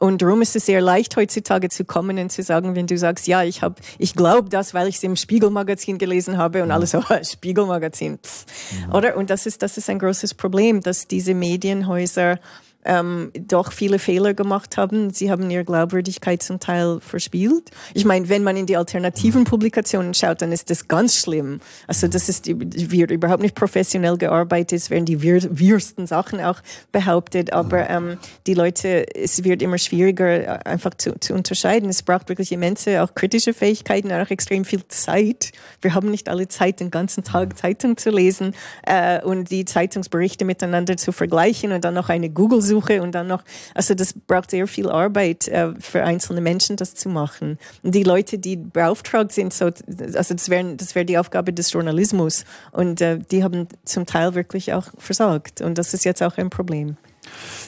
[0.00, 3.26] Und darum ist es sehr leicht heutzutage zu kommen und zu sagen, wenn du sagst,
[3.26, 6.92] ja, ich habe, ich glaube das, weil ich es im Spiegelmagazin gelesen habe und alles
[6.92, 8.46] so Spiegelmagazin, pff.
[8.94, 9.18] oder?
[9.18, 12.38] Und das ist das ist ein großes Problem, dass diese Medienhäuser
[12.84, 15.10] ähm, doch viele Fehler gemacht haben.
[15.10, 17.70] Sie haben ihre Glaubwürdigkeit zum Teil verspielt.
[17.94, 21.60] Ich meine, wenn man in die alternativen Publikationen schaut, dann ist das ganz schlimm.
[21.86, 26.60] Also das ist wird überhaupt nicht professionell gearbeitet, es werden die wir wirsten Sachen auch
[26.92, 31.88] behauptet, aber ähm, die Leute, es wird immer schwieriger äh, einfach zu, zu unterscheiden.
[31.88, 35.52] Es braucht wirklich immense auch kritische Fähigkeiten, auch extrem viel Zeit.
[35.82, 38.54] Wir haben nicht alle Zeit, den ganzen Tag Zeitung zu lesen
[38.86, 43.26] äh, und die Zeitungsberichte miteinander zu vergleichen und dann noch eine Google Suche und dann
[43.26, 43.42] noch,
[43.74, 47.58] also das braucht sehr viel Arbeit äh, für einzelne Menschen, das zu machen.
[47.82, 51.72] Und die Leute, die beauftragt sind, so, also das wäre das wär die Aufgabe des
[51.72, 56.36] Journalismus und äh, die haben zum Teil wirklich auch versagt und das ist jetzt auch
[56.38, 56.96] ein Problem.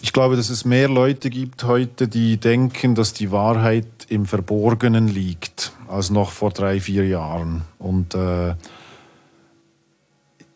[0.02, 5.08] Ich glaube, dass es mehr Leute gibt heute, die denken, dass die Wahrheit im Verborgenen
[5.08, 7.62] liegt, als noch vor drei, vier Jahren.
[7.78, 8.54] Und äh,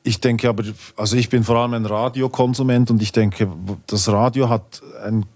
[0.06, 0.62] ich denke aber,
[0.96, 3.48] also ich bin vor allem ein Radiokonsument und ich denke,
[3.88, 5.26] das Radio hat ein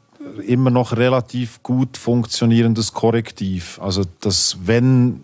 [0.47, 3.81] immer noch relativ gut funktionierendes Korrektiv.
[3.83, 5.23] Also, dass wenn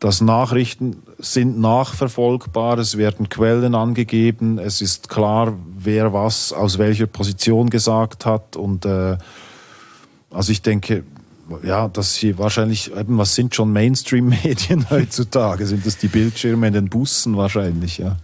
[0.00, 7.06] das Nachrichten sind nachverfolgbar, es werden Quellen angegeben, es ist klar, wer was aus welcher
[7.06, 9.16] Position gesagt hat und äh,
[10.30, 11.04] also ich denke,
[11.62, 15.66] ja, dass sie wahrscheinlich, eben, was sind schon Mainstream-Medien heutzutage?
[15.66, 18.16] Sind das die Bildschirme in den Bussen wahrscheinlich, ja?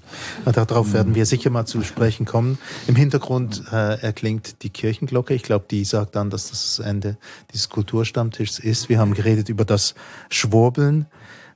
[0.44, 2.58] Darauf werden wir sicher mal zu sprechen kommen.
[2.86, 5.34] Im Hintergrund äh, erklingt die Kirchenglocke.
[5.34, 7.16] Ich glaube, die sagt dann, dass das das Ende
[7.52, 8.88] dieses Kulturstammtischs ist.
[8.88, 9.94] Wir haben geredet über das
[10.28, 11.06] Schwurbeln.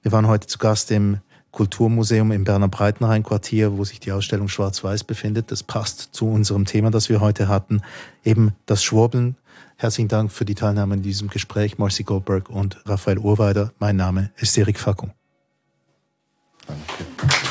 [0.03, 1.19] Wir waren heute zu Gast im
[1.51, 5.51] Kulturmuseum im Berner Breitenrhein-Quartier, wo sich die Ausstellung Schwarz-Weiß befindet.
[5.51, 7.81] Das passt zu unserem Thema, das wir heute hatten,
[8.25, 9.37] eben das Schwurbeln.
[9.77, 13.73] Herzlichen Dank für die Teilnahme in diesem Gespräch, Marcy Goldberg und Raphael Urweider.
[13.79, 15.13] Mein Name ist Erik Fackung.
[16.67, 17.46] Danke.